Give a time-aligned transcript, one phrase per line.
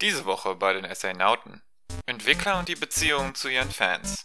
[0.00, 1.60] Diese Woche bei den Astronauten.
[2.06, 4.22] Entwickler und die Beziehungen zu ihren Fans.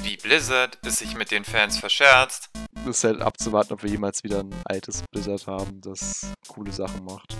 [0.00, 2.50] Wie Blizzard es sich mit den Fans verscherzt.
[2.80, 7.04] Es ist halt abzuwarten, ob wir jemals wieder ein altes Blizzard haben, das coole Sachen
[7.04, 7.36] macht.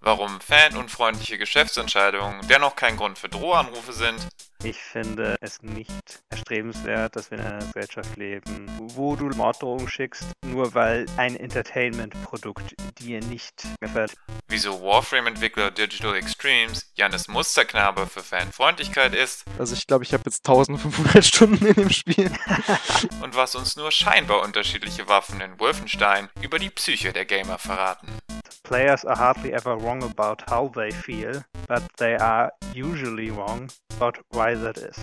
[0.00, 4.27] Warum fanunfreundliche Geschäftsentscheidungen dennoch kein Grund für Drohanrufe sind.
[4.64, 10.26] Ich finde es nicht erstrebenswert, dass wir in einer Gesellschaft leben, wo du Morddrohungen schickst,
[10.44, 14.14] nur weil ein Entertainment-Produkt dir nicht gefällt.
[14.48, 19.44] Wieso Warframe-Entwickler Digital Extremes Jannis Musterknabe für Fanfreundlichkeit ist.
[19.60, 22.32] Also ich glaube, ich habe jetzt 1500 Stunden in dem Spiel.
[23.22, 28.08] und was uns nur scheinbar unterschiedliche Waffen in Wolfenstein über die Psyche der Gamer verraten.
[28.64, 34.18] Players are hardly ever wrong about how they feel, but they are usually wrong about
[34.30, 34.98] why that is.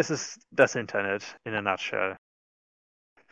[0.00, 2.16] Es ist das Internet in a nutshell.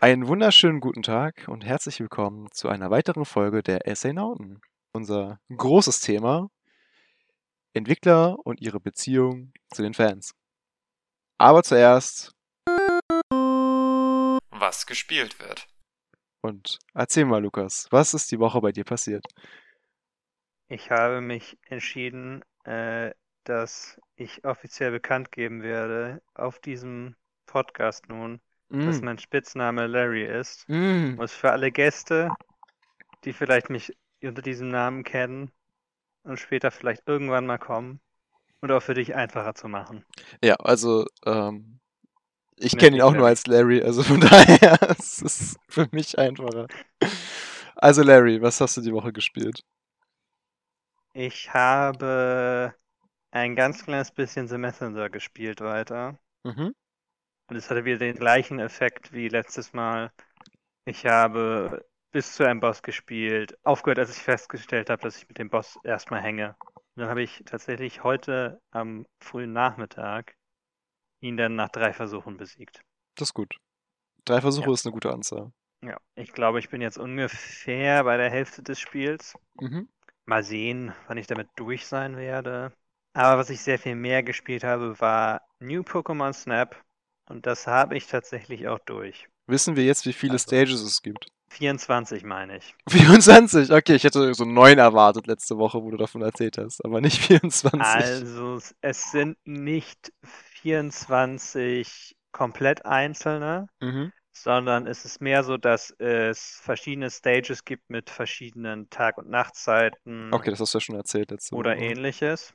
[0.00, 4.60] Einen wunderschönen guten Tag und herzlich willkommen zu einer weiteren Folge der Astronauten.
[4.92, 6.50] Unser großes Thema:
[7.72, 10.34] Entwickler und ihre Beziehung zu den Fans.
[11.38, 12.34] Aber zuerst,
[14.50, 15.68] was gespielt wird.
[16.40, 19.24] Und erzähl mal, Lukas, was ist die Woche bei dir passiert?
[20.66, 23.12] Ich habe mich entschieden, äh,
[23.48, 27.16] dass ich offiziell bekannt geben werde auf diesem
[27.46, 28.86] Podcast nun, mm.
[28.86, 30.68] dass mein Spitzname Larry ist.
[30.68, 31.16] Mm.
[31.16, 32.30] Was für alle Gäste,
[33.24, 35.52] die vielleicht mich unter diesem Namen kennen
[36.24, 38.00] und später vielleicht irgendwann mal kommen
[38.60, 40.04] und auch für dich einfacher zu machen.
[40.42, 41.78] Ja, also ähm,
[42.56, 43.18] ich kenne ihn auch Larry.
[43.18, 46.66] nur als Larry, also von daher ist es für mich einfacher.
[47.76, 49.62] Also Larry, was hast du die Woche gespielt?
[51.12, 52.74] Ich habe
[53.36, 56.18] ein ganz kleines bisschen The Messenger gespielt weiter.
[56.44, 56.74] Mhm.
[57.48, 60.10] Und es hatte wieder den gleichen Effekt wie letztes Mal.
[60.86, 65.38] Ich habe bis zu einem Boss gespielt, aufgehört, als ich festgestellt habe, dass ich mit
[65.38, 66.56] dem Boss erstmal hänge.
[66.74, 70.34] Und dann habe ich tatsächlich heute am frühen Nachmittag
[71.20, 72.80] ihn dann nach drei Versuchen besiegt.
[73.16, 73.56] Das ist gut.
[74.24, 74.72] Drei Versuche ja.
[74.72, 75.52] ist eine gute Anzahl.
[75.82, 79.34] Ja, ich glaube, ich bin jetzt ungefähr bei der Hälfte des Spiels.
[79.60, 79.88] Mhm.
[80.24, 82.72] Mal sehen, wann ich damit durch sein werde.
[83.16, 86.76] Aber was ich sehr viel mehr gespielt habe, war New Pokémon Snap.
[87.30, 89.26] Und das habe ich tatsächlich auch durch.
[89.46, 91.28] Wissen wir jetzt, wie viele also, Stages es gibt?
[91.48, 92.74] 24 meine ich.
[92.90, 93.72] 24?
[93.72, 97.18] Okay, ich hätte so neun erwartet letzte Woche, wo du davon erzählt hast, aber nicht
[97.26, 97.80] 24.
[97.80, 100.12] Also es sind nicht
[100.60, 104.12] 24 komplett einzelne, mhm.
[104.32, 110.34] sondern es ist mehr so, dass es verschiedene Stages gibt mit verschiedenen Tag- und Nachtzeiten.
[110.34, 111.60] Okay, das hast du ja schon erzählt letzte Woche.
[111.60, 112.52] Oder ähnliches.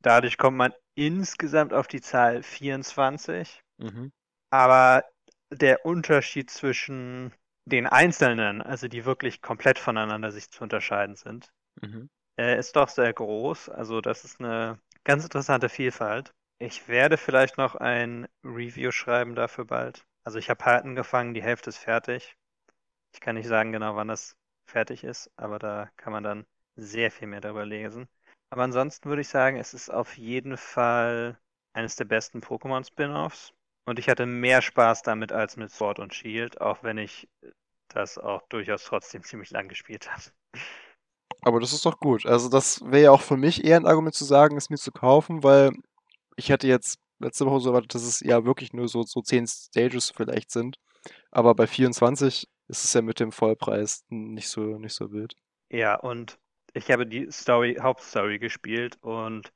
[0.00, 3.62] Dadurch kommt man insgesamt auf die Zahl 24.
[3.78, 4.12] Mhm.
[4.50, 5.04] Aber
[5.50, 7.32] der Unterschied zwischen
[7.64, 12.08] den Einzelnen, also die wirklich komplett voneinander sich zu unterscheiden sind, mhm.
[12.38, 13.68] äh, ist doch sehr groß.
[13.68, 16.32] Also das ist eine ganz interessante Vielfalt.
[16.58, 20.04] Ich werde vielleicht noch ein Review schreiben dafür bald.
[20.24, 22.36] Also ich habe halt angefangen, die Hälfte ist fertig.
[23.12, 24.36] Ich kann nicht sagen genau, wann das
[24.66, 28.08] fertig ist, aber da kann man dann sehr viel mehr darüber lesen.
[28.50, 31.38] Aber ansonsten würde ich sagen, es ist auf jeden Fall
[31.74, 33.52] eines der besten Pokémon-Spin-Offs.
[33.86, 37.28] Und ich hatte mehr Spaß damit als mit Sword und Shield, auch wenn ich
[37.88, 40.22] das auch durchaus trotzdem ziemlich lang gespielt habe.
[41.42, 42.26] Aber das ist doch gut.
[42.26, 44.92] Also das wäre ja auch für mich eher ein Argument zu sagen, es mir zu
[44.92, 45.72] kaufen, weil
[46.36, 49.46] ich hatte jetzt letzte Woche so erwartet, dass es ja wirklich nur so, so 10
[49.46, 50.78] Stages vielleicht sind.
[51.30, 55.34] Aber bei 24 ist es ja mit dem Vollpreis nicht so, nicht so wild.
[55.70, 56.38] Ja, und
[56.74, 59.52] ich habe die Story, Hauptstory gespielt und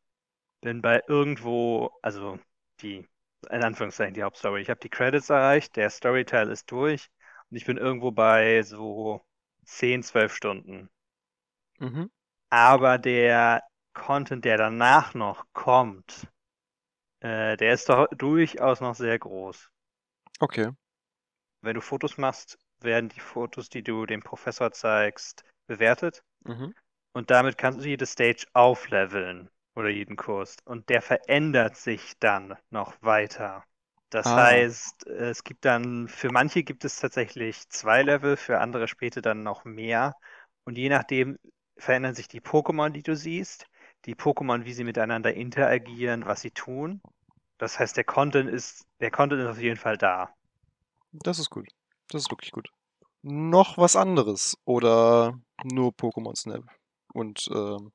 [0.61, 2.39] bin bei irgendwo, also
[2.81, 3.07] die,
[3.51, 4.63] in Anführungszeichen die Hauptstory.
[4.63, 7.11] Ich habe die Credits erreicht, der Storyteil ist durch
[7.51, 9.25] und ich bin irgendwo bei so
[9.65, 10.89] 10, 12 Stunden.
[11.79, 12.11] Mhm.
[12.51, 16.29] Aber der Content, der danach noch kommt,
[17.21, 19.71] äh, der ist doch durchaus noch sehr groß.
[20.41, 20.71] Okay.
[21.61, 26.23] Wenn du Fotos machst, werden die Fotos, die du dem Professor zeigst, bewertet.
[26.45, 26.75] Mhm.
[27.13, 30.57] Und damit kannst du jede Stage aufleveln oder jeden Kurs.
[30.65, 33.65] Und der verändert sich dann noch weiter.
[34.11, 34.47] Das ah.
[34.47, 39.43] heißt, es gibt dann, für manche gibt es tatsächlich zwei Level, für andere später dann
[39.43, 40.15] noch mehr.
[40.65, 41.39] Und je nachdem
[41.77, 43.67] verändern sich die Pokémon, die du siehst,
[44.05, 47.01] die Pokémon, wie sie miteinander interagieren, was sie tun.
[47.59, 50.35] Das heißt, der Content ist, der Content ist auf jeden Fall da.
[51.13, 51.69] Das ist gut.
[52.11, 52.69] Das ist wirklich gut.
[53.23, 56.65] Noch was anderes oder nur Pokémon Snap?
[57.13, 57.93] Und ähm,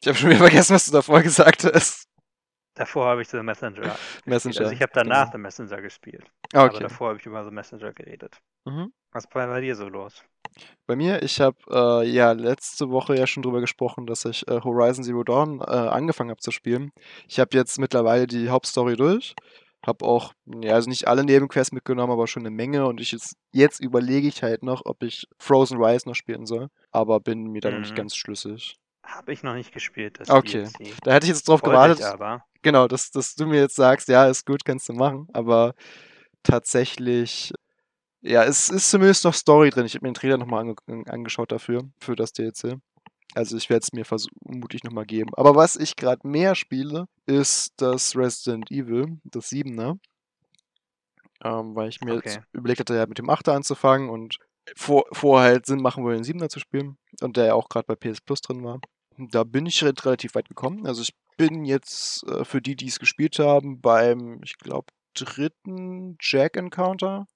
[0.00, 2.08] ich habe schon wieder vergessen, was du davor gesagt hast.
[2.74, 3.96] Davor habe ich The Messenger.
[4.24, 4.60] Messenger.
[4.60, 5.32] Also ich habe danach genau.
[5.32, 6.24] The Messenger gespielt.
[6.54, 6.76] Ah, okay.
[6.76, 8.38] Aber davor habe ich über The Messenger geredet.
[8.64, 8.92] Mhm.
[9.12, 10.24] Was war bei dir so los?
[10.86, 14.60] Bei mir, ich habe äh, ja letzte Woche ja schon drüber gesprochen, dass ich äh,
[14.62, 16.92] Horizon Zero Dawn äh, angefangen habe zu spielen.
[17.28, 19.34] Ich habe jetzt mittlerweile die Hauptstory durch.
[19.84, 22.86] Habe auch, ja, also nicht alle Nebenquests mitgenommen, aber schon eine Menge.
[22.86, 26.68] Und ich jetzt, jetzt überlege ich halt noch, ob ich Frozen Rise noch spielen soll.
[26.92, 27.74] Aber bin mir da mhm.
[27.74, 27.96] noch nicht mhm.
[27.96, 28.76] ganz schlüssig.
[29.04, 30.20] Habe ich noch nicht gespielt.
[30.20, 30.68] Das okay.
[30.78, 30.94] DLC.
[31.02, 32.04] Da hätte ich jetzt drauf Wollte gewartet.
[32.04, 32.44] aber.
[32.62, 35.26] Genau, dass, dass du mir jetzt sagst, ja, ist gut, kannst du machen.
[35.32, 35.74] Aber
[36.44, 37.52] tatsächlich,
[38.20, 39.86] ja, es ist zumindest noch Story drin.
[39.86, 40.76] Ich habe mir den Trailer nochmal ange
[41.08, 42.78] angeschaut dafür, für das DLC.
[43.34, 45.30] Also ich werde es mir vermutlich nochmal geben.
[45.36, 49.98] Aber was ich gerade mehr spiele, ist das Resident Evil, das 7er.
[51.44, 52.28] Ähm, weil ich mir okay.
[52.28, 54.36] jetzt überlegt hatte, ja mit dem 8er anzufangen und
[54.76, 56.98] vor, vorher halt Sinn machen wollte, den 7er zu spielen.
[57.20, 58.80] Und der ja auch gerade bei PS Plus drin war.
[59.16, 60.86] Da bin ich relativ weit gekommen.
[60.86, 66.16] Also ich bin jetzt äh, für die, die es gespielt haben, beim, ich glaube, dritten
[66.20, 67.26] Jack-Encounter.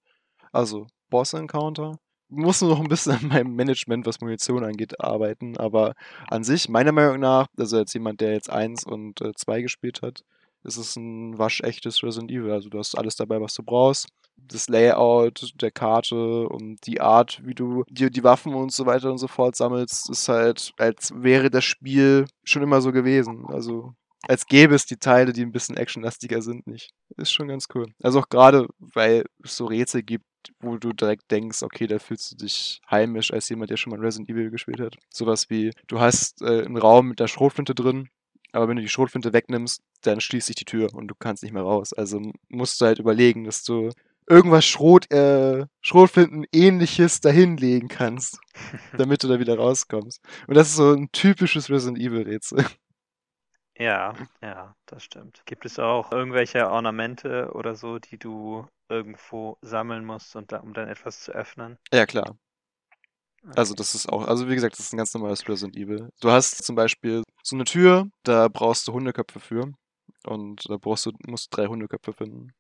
[0.53, 5.57] Also Boss-Encounter muss nur noch ein bisschen an meinem Management, was Munition angeht, arbeiten.
[5.57, 5.95] Aber
[6.29, 10.03] an sich, meiner Meinung nach, also als jemand, der jetzt 1 und 2 äh, gespielt
[10.03, 10.23] hat,
[10.65, 12.51] ist es ein waschechtes Resident Evil.
[12.51, 14.09] Also du hast alles dabei, was du brauchst.
[14.37, 19.11] Das Layout der Karte und die Art, wie du dir die Waffen und so weiter
[19.11, 23.47] und so fort sammelst, ist halt, als wäre das Spiel schon immer so gewesen.
[23.47, 26.91] Also als gäbe es die Teile, die ein bisschen actionlastiger sind, nicht.
[27.17, 27.87] Ist schon ganz cool.
[28.03, 30.25] Also auch gerade, weil es so Rätsel gibt,
[30.61, 34.01] wo du direkt denkst, okay, da fühlst du dich heimisch als jemand, der schon mal
[34.01, 34.97] Resident Evil gespielt hat.
[35.11, 38.09] Sowas wie, du hast äh, einen Raum mit der Schrotflinte drin,
[38.53, 41.53] aber wenn du die Schrotflinte wegnimmst, dann schließt sich die Tür und du kannst nicht
[41.53, 41.93] mehr raus.
[41.93, 43.91] Also musst du halt überlegen, dass du
[44.29, 48.39] irgendwas Schrot, äh, Schrotflinten-ähnliches dahinlegen kannst,
[48.97, 50.21] damit du da wieder rauskommst.
[50.47, 52.65] Und das ist so ein typisches Resident Evil-Rätsel.
[53.79, 55.43] Ja, ja, das stimmt.
[55.45, 60.73] Gibt es auch irgendwelche Ornamente oder so, die du irgendwo sammeln musst, und da, um
[60.73, 61.79] dann etwas zu öffnen?
[61.93, 62.37] Ja, klar.
[63.55, 66.11] Also das ist auch, also wie gesagt, das ist ein ganz normales Resident Evil.
[66.21, 69.73] Du hast zum Beispiel so eine Tür, da brauchst du Hundeköpfe für.
[70.25, 72.53] Und da brauchst du, musst du drei Hundeköpfe finden.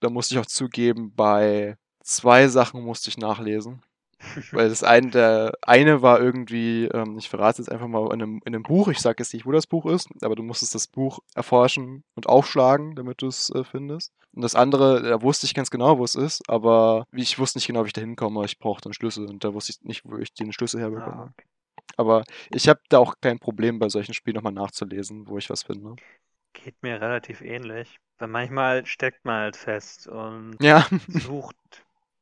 [0.00, 3.82] Da musste ich auch zugeben, bei zwei Sachen musste ich nachlesen.
[4.52, 8.40] Weil das eine, der eine war irgendwie, ähm, ich verrate jetzt einfach mal in einem,
[8.44, 10.88] in einem Buch, ich sage jetzt nicht, wo das Buch ist, aber du musstest das
[10.88, 14.12] Buch erforschen und aufschlagen, damit du es äh, findest.
[14.34, 17.66] Und das andere, da wusste ich ganz genau, wo es ist, aber ich wusste nicht
[17.66, 20.18] genau, wie ich da hinkomme, ich brauchte einen Schlüssel und da wusste ich nicht, wo
[20.18, 21.22] ich den Schlüssel herbekomme.
[21.22, 21.46] Ah, okay.
[21.96, 25.64] Aber ich habe da auch kein Problem bei solchen Spielen nochmal nachzulesen, wo ich was
[25.64, 25.96] finde.
[26.52, 27.98] Geht mir relativ ähnlich.
[28.18, 30.86] Weil manchmal steckt man halt fest und ja.
[31.08, 31.56] sucht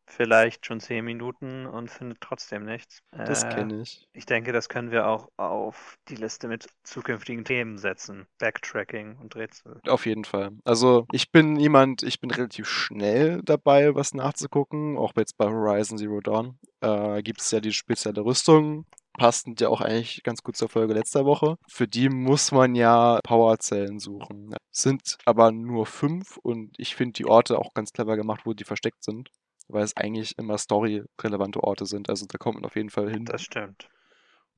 [0.09, 3.01] vielleicht schon zehn Minuten und findet trotzdem nichts.
[3.13, 4.07] Das äh, kenne ich.
[4.13, 8.27] Ich denke, das können wir auch auf die Liste mit zukünftigen Themen setzen.
[8.39, 9.81] Backtracking und Rätsel.
[9.87, 10.51] Auf jeden Fall.
[10.65, 14.97] Also ich bin jemand, ich bin relativ schnell dabei, was nachzugucken.
[14.97, 18.87] Auch jetzt bei Horizon Zero Dawn äh, gibt es ja die spezielle Rüstung.
[19.19, 21.57] Passend ja auch eigentlich ganz gut zur Folge letzter Woche.
[21.69, 24.55] Für die muss man ja Powerzellen suchen.
[24.71, 28.63] Sind aber nur fünf und ich finde die Orte auch ganz clever gemacht, wo die
[28.63, 29.29] versteckt sind
[29.69, 32.09] weil es eigentlich immer story-relevante Orte sind.
[32.09, 33.25] Also da kommt man auf jeden Fall hin.
[33.25, 33.89] Das stimmt.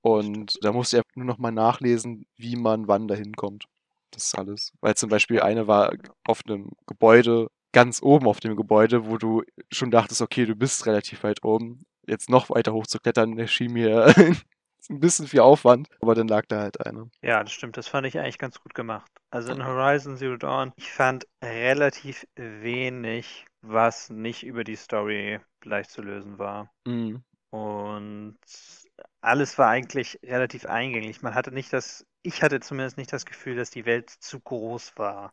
[0.03, 3.67] Und da musst du ja nur noch mal nachlesen, wie man wann dahin kommt.
[4.13, 4.73] Das ist alles.
[4.81, 5.93] Weil zum Beispiel eine war
[6.27, 10.87] auf einem Gebäude, ganz oben auf dem Gebäude, wo du schon dachtest, okay, du bist
[10.87, 11.85] relativ weit oben.
[12.07, 14.07] Jetzt noch weiter hoch zu klettern, erschien mir
[14.91, 17.11] ein bisschen viel Aufwand, aber dann lag da halt eine.
[17.23, 17.77] Ja, das stimmt.
[17.77, 19.11] Das fand ich eigentlich ganz gut gemacht.
[19.31, 25.91] Also in Horizon Zero Dawn, ich fand relativ wenig was nicht über die Story leicht
[25.91, 26.73] zu lösen war.
[26.87, 27.23] Mhm.
[27.51, 28.39] Und
[29.21, 31.23] alles war eigentlich relativ eingängig.
[31.23, 34.97] Man hatte nicht das, ich hatte zumindest nicht das Gefühl, dass die Welt zu groß
[34.97, 35.33] war.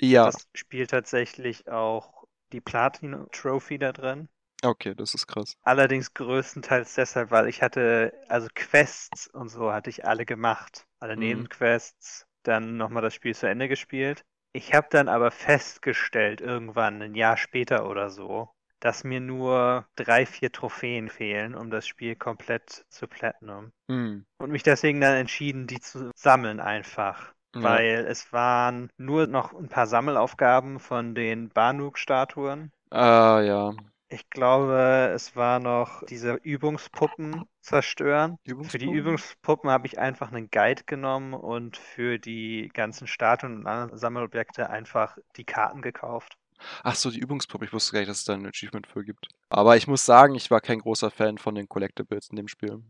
[0.00, 0.26] Ja.
[0.26, 4.28] Das spielt tatsächlich auch die Platin Trophy da drin.
[4.62, 5.56] Okay, das ist krass.
[5.62, 10.86] Allerdings größtenteils deshalb, weil ich hatte, also Quests und so hatte ich alle gemacht.
[11.00, 11.22] Alle mhm.
[11.22, 14.24] Nebenquests, dann nochmal das Spiel zu Ende gespielt.
[14.56, 20.26] Ich habe dann aber festgestellt, irgendwann ein Jahr später oder so, dass mir nur drei,
[20.26, 23.72] vier Trophäen fehlen, um das Spiel komplett zu platinum.
[23.88, 24.24] Mhm.
[24.38, 27.34] Und mich deswegen dann entschieden, die zu sammeln einfach.
[27.56, 27.62] Ja.
[27.62, 32.70] Weil es waren nur noch ein paar Sammelaufgaben von den Banuk-Statuen.
[32.90, 33.74] Ah, ja.
[34.14, 38.38] Ich glaube, es war noch diese Übungspuppen zerstören.
[38.44, 38.70] Übungspuppen?
[38.70, 43.66] Für die Übungspuppen habe ich einfach einen Guide genommen und für die ganzen Statuen und
[43.66, 46.36] anderen Sammelobjekte einfach die Karten gekauft.
[46.84, 47.64] Ach so, die Übungspuppe.
[47.64, 49.26] Ich wusste gar nicht, dass es da ein Achievement für gibt.
[49.48, 52.84] Aber ich muss sagen, ich war kein großer Fan von den Collectibles in dem Spiel.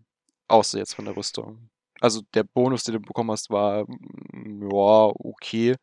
[0.48, 1.70] Außer jetzt von der Rüstung.
[2.00, 5.76] Also der Bonus, den du bekommen hast, war mm, ja okay,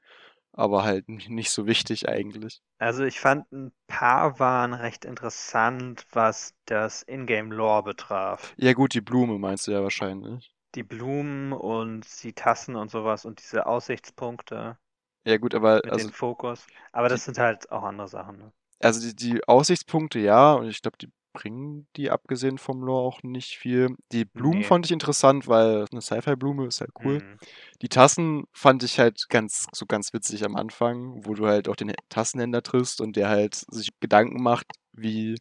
[0.53, 2.61] aber halt nicht so wichtig eigentlich.
[2.77, 8.53] Also ich fand ein paar waren recht interessant, was das Ingame-Lore betraf.
[8.57, 10.53] Ja gut, die Blume meinst du ja wahrscheinlich.
[10.75, 14.77] Die Blumen und die Tassen und sowas und diese Aussichtspunkte.
[15.25, 16.65] Ja gut, aber mit also dem Fokus.
[16.91, 18.37] Aber das sind halt auch andere Sachen.
[18.37, 18.51] Ne?
[18.79, 23.23] Also die, die Aussichtspunkte ja, und ich glaube, die bringen die abgesehen vom Lore auch
[23.23, 23.95] nicht viel.
[24.11, 24.63] Die Blumen Nee.
[24.63, 27.19] fand ich interessant, weil eine Sci-Fi-Blume ist halt cool.
[27.19, 27.37] Mhm.
[27.81, 31.75] Die Tassen fand ich halt ganz, so ganz witzig am Anfang, wo du halt auch
[31.75, 35.35] den Tassenhändler triffst und der halt sich Gedanken macht, wie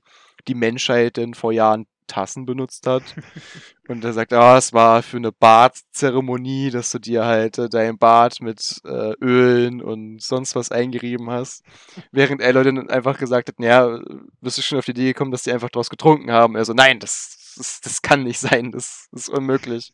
[0.48, 3.02] die Menschheit denn vor Jahren Tassen benutzt hat.
[3.88, 7.98] Und er sagt, ah, es war für eine Badzeremonie, dass du dir halt äh, dein
[7.98, 11.64] Bad mit äh, Ölen und sonst was eingerieben hast.
[12.10, 14.00] Während Aloy dann einfach gesagt hat, naja,
[14.40, 16.56] bist du schon auf die Idee gekommen, dass die einfach draus getrunken haben?
[16.56, 19.92] Er so, nein, das, das, das kann nicht sein, das, das ist unmöglich.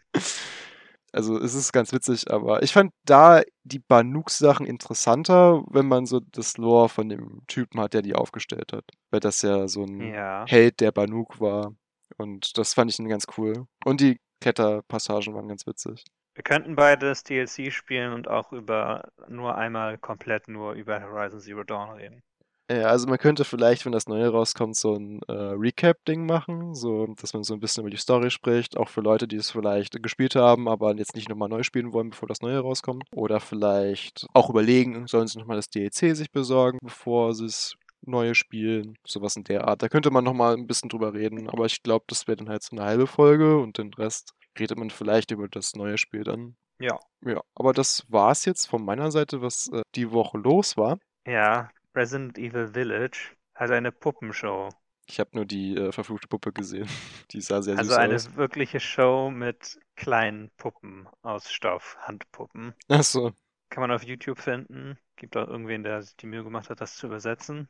[1.12, 6.20] Also es ist ganz witzig, aber ich fand da die Banuk-Sachen interessanter, wenn man so
[6.20, 8.84] das Lore von dem Typen hat, der die aufgestellt hat.
[9.10, 10.44] Weil das ja so ein Ja.
[10.46, 11.72] Held der Banuk war.
[12.16, 13.66] Und das fand ich dann ganz cool.
[13.84, 16.04] Und die Kletterpassagen waren ganz witzig.
[16.34, 21.64] Wir könnten beides DLC spielen und auch über nur einmal komplett nur über Horizon Zero
[21.64, 22.22] Dawn reden.
[22.68, 27.06] Ja, also man könnte vielleicht, wenn das Neue rauskommt, so ein äh, Recap-Ding machen, so
[27.20, 30.02] dass man so ein bisschen über die Story spricht, auch für Leute, die es vielleicht
[30.02, 33.04] gespielt haben, aber jetzt nicht nochmal neu spielen wollen, bevor das Neue rauskommt.
[33.12, 38.34] Oder vielleicht auch überlegen, sollen sie nochmal das DLC sich besorgen, bevor sie es Neue
[38.34, 39.82] spielen, sowas in der Art.
[39.82, 42.62] Da könnte man nochmal ein bisschen drüber reden, aber ich glaube, das wäre dann halt
[42.62, 46.56] so eine halbe Folge und den Rest redet man vielleicht über das neue Spiel dann.
[46.78, 46.98] Ja.
[47.24, 50.98] Ja, aber das war's jetzt von meiner Seite, was äh, die Woche los war.
[51.26, 54.68] Ja, Resident Evil Village hat eine Puppenshow.
[55.08, 56.88] Ich habe nur die äh, verfluchte Puppe gesehen.
[57.30, 58.36] Die sah sehr Also süß eine aus.
[58.36, 62.74] wirkliche Show mit kleinen Puppen aus Stoff, Handpuppen.
[62.88, 63.32] Achso.
[63.70, 64.98] Kann man auf YouTube finden.
[65.16, 67.68] Gibt auch irgendwen, der sich die Mühe gemacht hat, das zu übersetzen.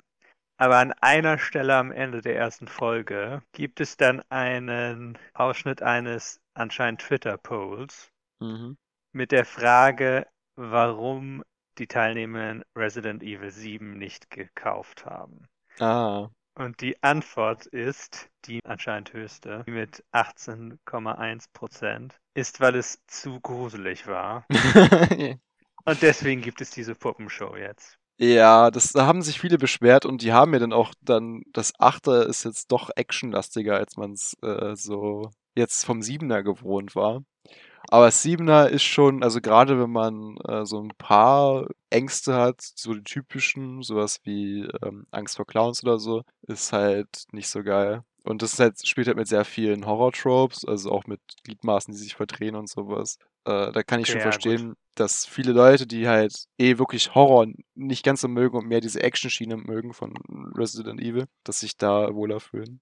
[0.58, 6.40] Aber an einer Stelle am Ende der ersten Folge gibt es dann einen Ausschnitt eines
[6.54, 8.10] anscheinend Twitter-Polls
[8.40, 8.76] Mhm.
[9.12, 11.42] mit der Frage, warum
[11.78, 15.46] die Teilnehmer in Resident Evil 7 nicht gekauft haben.
[15.78, 16.28] Ah.
[16.54, 24.06] Und die Antwort ist, die anscheinend höchste, mit 18,1 Prozent, ist, weil es zu gruselig
[24.06, 24.46] war.
[25.84, 27.98] Und deswegen gibt es diese Puppenshow jetzt.
[28.18, 31.72] Ja, das, da haben sich viele beschwert und die haben mir dann auch dann, das
[31.78, 37.22] Achte ist jetzt doch actionlastiger, als man es äh, so jetzt vom Siebener gewohnt war.
[37.88, 42.60] Aber das Siebener ist schon, also gerade wenn man äh, so ein paar Ängste hat,
[42.60, 47.62] so die typischen, sowas wie ähm, Angst vor Clowns oder so, ist halt nicht so
[47.62, 48.02] geil.
[48.24, 52.16] Und das halt, spielt halt mit sehr vielen Horror-Tropes, also auch mit Gliedmaßen, die sich
[52.16, 53.18] verdrehen und sowas.
[53.46, 54.42] Äh, da kann ich schon Okay, ja, gut.
[54.42, 58.80] verstehen, dass viele Leute, die halt eh wirklich Horror nicht ganz so mögen und mehr
[58.80, 60.14] diese Action-Schiene mögen von
[60.56, 62.80] Resident Evil, dass sich da wohler fühlen.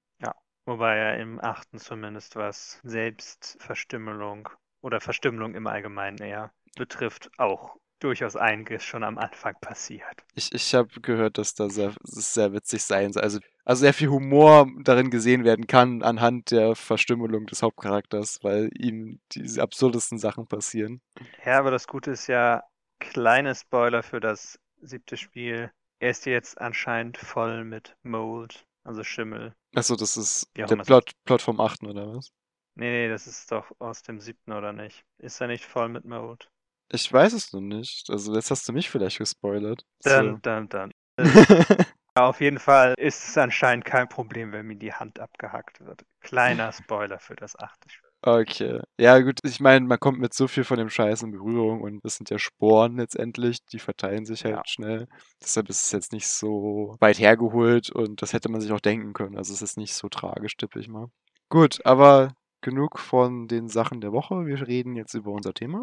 [0.66, 4.49] Wobei ja im achten zumindest was Selbstverstümmelung
[4.80, 10.24] oder Verstümmelung im Allgemeinen eher betrifft, auch durchaus einiges schon am Anfang passiert.
[10.34, 13.22] Ich, ich habe gehört, dass da sehr, sehr witzig sein soll.
[13.22, 18.70] Also, also sehr viel Humor darin gesehen werden kann anhand der Verstümmelung des Hauptcharakters, weil
[18.78, 21.00] ihm diese absurdesten Sachen passieren.
[21.44, 22.62] Ja, aber das Gute ist ja,
[22.98, 25.70] kleine Spoiler für das siebte Spiel.
[25.98, 29.54] Er ist jetzt anscheinend voll mit Mold, also Schimmel.
[29.74, 31.84] Achso, das ist der Plot, Plot vom 8.
[31.84, 32.30] oder was?
[32.76, 35.04] Nee, nee, das ist doch aus dem siebten oder nicht?
[35.18, 36.50] Ist er nicht voll mit Mold?
[36.90, 38.08] Ich weiß es noch nicht.
[38.10, 39.84] Also jetzt hast du mich vielleicht gespoilert.
[40.02, 40.90] Dann, dann, dann.
[41.18, 41.24] So.
[42.16, 46.04] Ja, auf jeden Fall ist es anscheinend kein Problem, wenn mir die Hand abgehackt wird.
[46.20, 48.08] Kleiner Spoiler für das achte Spiel.
[48.22, 48.80] Okay.
[49.00, 52.04] Ja, gut, ich meine, man kommt mit so viel von dem Scheiß in Berührung und
[52.04, 54.62] das sind ja Sporen letztendlich, die verteilen sich halt Ja.
[54.64, 55.08] schnell.
[55.42, 59.12] Deshalb ist es jetzt nicht so weit hergeholt und das hätte man sich auch denken
[59.12, 59.36] können.
[59.36, 61.08] Also es ist nicht so tragisch, tippe ich mal.
[61.48, 64.46] Gut, aber genug von den Sachen der Woche.
[64.46, 65.82] Wir reden jetzt über unser Thema.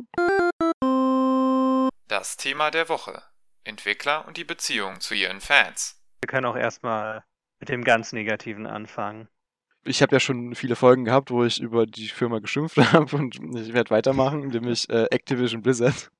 [2.12, 3.24] Das Thema der Woche.
[3.64, 5.98] Entwickler und die Beziehung zu ihren Fans.
[6.20, 7.24] Wir können auch erstmal
[7.62, 9.30] mit dem ganz Negativen anfangen.
[9.86, 13.40] Ich habe ja schon viele Folgen gehabt, wo ich über die Firma geschimpft habe und
[13.56, 16.12] ich werde weitermachen, nämlich äh, Activision Blizzard.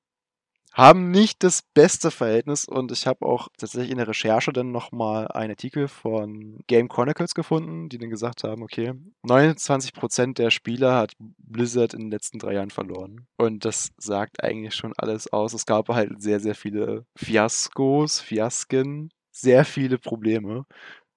[0.72, 5.28] Haben nicht das beste Verhältnis und ich habe auch tatsächlich in der Recherche dann nochmal
[5.28, 8.94] einen Artikel von Game Chronicles gefunden, die dann gesagt haben, okay,
[9.26, 13.26] 29% der Spieler hat Blizzard in den letzten drei Jahren verloren.
[13.36, 15.52] Und das sagt eigentlich schon alles aus.
[15.52, 20.66] Es gab halt sehr, sehr viele Fiaskos, Fiasken sehr viele Probleme.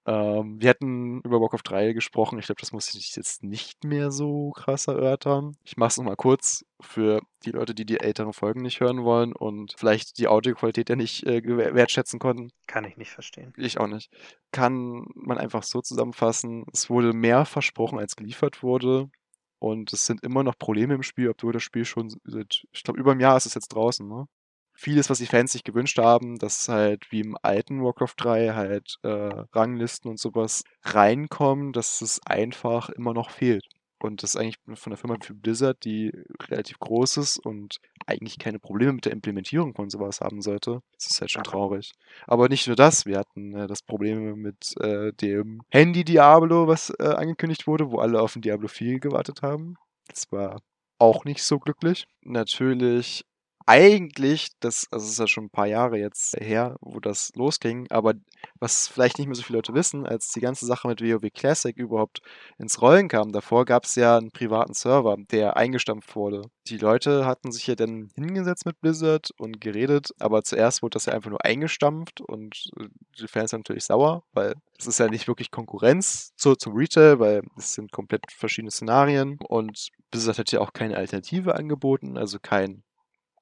[0.08, 2.38] Ähm, wir hatten über Warcraft 3 gesprochen.
[2.38, 5.58] Ich glaube, das muss ich jetzt nicht mehr so krass erörtern.
[5.64, 9.34] Ich mache es nochmal kurz für die Leute, die die älteren Folgen nicht hören wollen
[9.34, 12.52] und vielleicht die Audioqualität ja nicht äh, wertschätzen konnten.
[12.68, 13.54] Kann ich nicht verstehen.
[13.58, 14.12] Ich auch nicht.
[14.52, 19.10] Kann man einfach so zusammenfassen, es wurde mehr versprochen, als geliefert wurde.
[19.58, 23.00] Und es sind immer noch Probleme im Spiel, obwohl das Spiel schon seit, ich glaube,
[23.00, 24.28] über einem Jahr ist es jetzt draußen, ne?
[24.76, 28.98] Vieles, was die Fans sich gewünscht haben, dass halt wie im alten Warcraft 3 halt
[29.04, 29.08] äh,
[29.54, 33.66] Ranglisten und sowas reinkommen, dass es einfach immer noch fehlt.
[34.00, 36.12] Und das ist eigentlich von der Firma für Blizzard, die
[36.50, 40.82] relativ groß ist und eigentlich keine Probleme mit der Implementierung von sowas haben sollte.
[40.94, 41.94] Das ist halt schon traurig.
[42.28, 46.92] Aber nicht nur das, wir hatten äh, das Problem mit äh, dem Handy Diablo, was
[47.00, 49.76] äh, angekündigt wurde, wo alle auf den Diablo 4 gewartet haben.
[50.08, 50.62] Das war
[51.00, 52.06] auch nicht so glücklich.
[52.22, 53.26] Natürlich
[53.68, 57.88] eigentlich, das, also es ist ja schon ein paar Jahre jetzt her, wo das losging,
[57.90, 58.14] aber
[58.60, 61.76] was vielleicht nicht mehr so viele Leute wissen, als die ganze Sache mit WoW Classic
[61.76, 62.22] überhaupt
[62.60, 66.44] ins Rollen kam, davor gab es ja einen privaten Server, der eingestampft wurde.
[66.68, 71.08] Die Leute hatten sich ja dann hingesetzt mit Blizzard und geredet, aber zuerst wurde das
[71.08, 72.86] ja einfach nur eingestampft und äh,
[73.20, 77.20] die Fans sind natürlich sauer, weil es ist ja nicht wirklich Konkurrenz zu, zum Retail,
[77.20, 82.38] weil es sind komplett verschiedene Szenarien und Blizzard hat ja auch keine Alternative angeboten, also
[82.40, 82.84] kein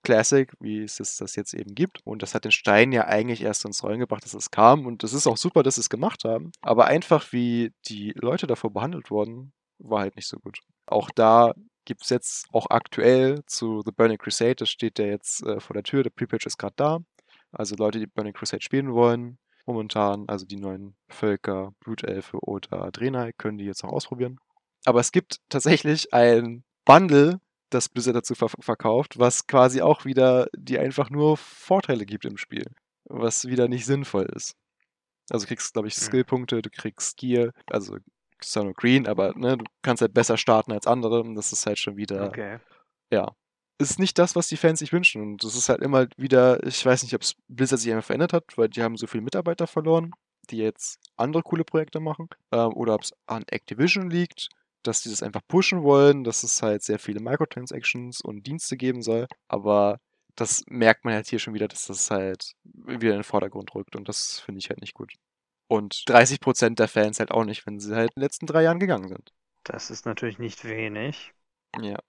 [0.04, 2.02] Classic, wie es das jetzt eben gibt.
[2.06, 4.86] Und das hat den Stein ja eigentlich erst ins Rollen gebracht, dass es kam.
[4.86, 6.52] Und es ist auch super, dass sie es gemacht haben.
[6.62, 10.60] Aber einfach, wie die Leute davor behandelt wurden, war halt nicht so gut.
[10.86, 11.54] Auch da
[11.86, 15.74] gibt es jetzt auch aktuell zu The Burning Crusade, das steht ja jetzt äh, vor
[15.74, 17.00] der Tür, der Pre-Patch ist gerade da.
[17.52, 23.32] Also Leute, die Burning Crusade spielen wollen, momentan, also die neuen Völker, Blutelfe oder Draenei,
[23.34, 24.40] können die jetzt noch ausprobieren.
[24.86, 27.40] Aber es gibt tatsächlich ein Bundle
[27.74, 32.38] das Blizzard dazu ver verkauft, was quasi auch wieder die einfach nur Vorteile gibt im
[32.38, 32.66] Spiel,
[33.06, 34.56] was wieder nicht sinnvoll ist.
[35.30, 36.04] Also du kriegst, glaube ich, hm.
[36.04, 37.98] Skillpunkte, du kriegst Gear, also
[38.42, 41.80] Son Green, aber ne, du kannst halt besser starten als andere und das ist halt
[41.80, 42.60] schon wieder, okay.
[43.12, 43.34] ja,
[43.80, 46.86] ist nicht das, was die Fans sich wünschen und das ist halt immer wieder, ich
[46.86, 49.68] weiß nicht, ob es Blizzard sich einfach verändert hat, weil die haben so viele Mitarbeiter
[49.68, 50.12] verloren,
[50.50, 54.50] die jetzt andere coole Projekte machen, ähm, oder ob es an Activision liegt,
[54.84, 59.02] dass die das einfach pushen wollen, dass es halt sehr viele Microtransactions und Dienste geben
[59.02, 59.28] soll.
[59.48, 60.00] Aber
[60.36, 63.96] das merkt man halt hier schon wieder, dass das halt wieder in den Vordergrund rückt
[63.96, 65.14] und das finde ich halt nicht gut.
[65.68, 68.80] Und 30% der Fans halt auch nicht, wenn sie halt in den letzten drei Jahren
[68.80, 69.32] gegangen sind.
[69.64, 71.34] Das ist natürlich nicht wenig.
[71.82, 72.00] Ja.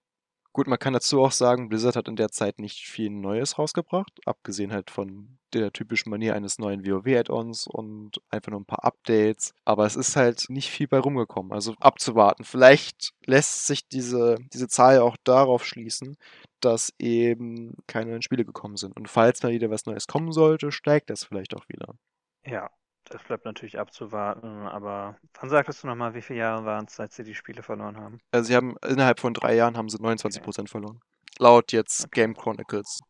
[0.55, 4.21] Gut, man kann dazu auch sagen, Blizzard hat in der Zeit nicht viel Neues rausgebracht,
[4.25, 9.53] abgesehen halt von der typischen Manier eines neuen WoW-Add-ons und einfach nur ein paar Updates.
[9.65, 11.51] Aber es ist halt nicht viel bei rumgekommen.
[11.51, 12.45] Also abzuwarten.
[12.45, 16.15] Vielleicht lässt sich diese, diese Zahl auch darauf schließen,
[16.61, 18.95] dass eben keine neuen Spiele gekommen sind.
[18.95, 21.95] Und falls mal wieder was Neues kommen sollte, steigt das vielleicht auch wieder.
[22.45, 22.69] Ja,
[23.09, 27.13] das bleibt natürlich abzuwarten, aber wann sagtest du nochmal, wie viele Jahre waren es, seit
[27.13, 28.19] sie die Spiele verloren haben?
[28.31, 30.71] Also sie haben innerhalb von drei Jahren haben sie 29 Prozent okay.
[30.71, 30.99] verloren.
[31.37, 32.21] Laut jetzt okay.
[32.21, 33.01] Game Chronicles.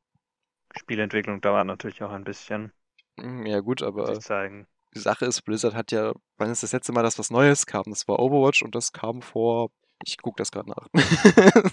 [0.78, 2.72] Spielentwicklung dauert natürlich auch ein bisschen.
[3.20, 4.68] Hm, ja gut, aber zeigen.
[4.94, 7.84] die Sache ist, Blizzard hat ja, wann ist das letzte Mal, dass was Neues kam?
[7.88, 9.70] Das war Overwatch und das kam vor,
[10.04, 10.88] ich gucke das gerade nach.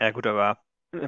[0.00, 0.58] ja gut, aber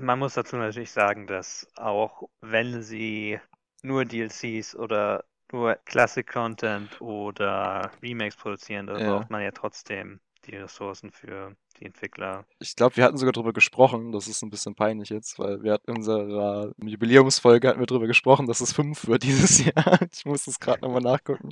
[0.01, 3.38] man muss dazu natürlich sagen, dass auch wenn sie
[3.83, 9.19] nur DLCs oder nur Classic-Content oder Remakes produzieren, da ja.
[9.19, 12.45] braucht man ja trotzdem die Ressourcen für die Entwickler.
[12.59, 15.73] Ich glaube, wir hatten sogar darüber gesprochen, das ist ein bisschen peinlich jetzt, weil wir
[15.73, 19.99] hatten in unserer Jubiläumsfolge hatten wir darüber gesprochen, dass es fünf wird dieses Jahr.
[20.12, 21.51] Ich muss das gerade nochmal nachgucken.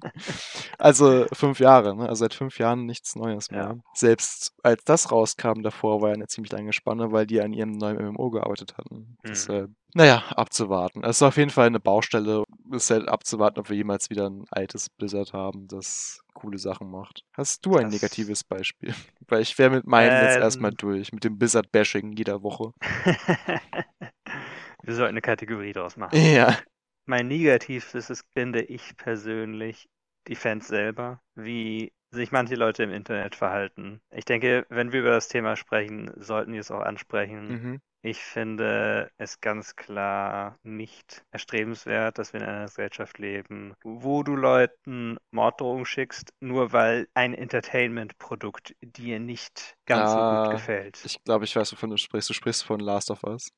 [0.78, 2.08] Also fünf Jahre, ne?
[2.08, 3.60] also seit fünf Jahren nichts Neues mehr.
[3.60, 3.76] Ja.
[3.94, 7.72] Selbst als das rauskam davor, war ja eine ziemlich lange Spanne, weil die an ihrem
[7.72, 8.94] neuen MMO gearbeitet hatten.
[8.96, 9.16] Hm.
[9.26, 11.04] Deshalb, naja, abzuwarten.
[11.04, 14.44] Es ist auf jeden Fall eine Baustelle, ist halt abzuwarten, ob wir jemals wieder ein
[14.50, 17.24] altes Blizzard haben, das coole Sachen macht.
[17.32, 17.92] Hast du ein das...
[17.92, 18.92] negatives Beispiel?
[19.28, 20.24] Weil ich wäre mit meinen ähm...
[20.24, 22.72] jetzt erstmal durch, mit dem Blizzard-Bashing jeder Woche.
[24.83, 26.16] wir sollten eine Kategorie draus machen.
[26.16, 26.59] Ja.
[27.07, 29.88] Mein Negativstes ist, finde ich persönlich,
[30.27, 34.00] die Fans selber, wie sich manche Leute im Internet verhalten.
[34.11, 37.48] Ich denke, wenn wir über das Thema sprechen, sollten wir es auch ansprechen.
[37.48, 37.81] Mhm.
[38.06, 44.36] Ich finde es ganz klar nicht erstrebenswert, dass wir in einer Gesellschaft leben, wo du
[44.36, 51.00] Leuten Morddrohungen schickst, nur weil ein Entertainment-Produkt dir nicht ganz so gut gefällt.
[51.02, 52.28] Ich glaube, ich weiß, wovon du sprichst.
[52.28, 53.48] Du sprichst von Last of Us.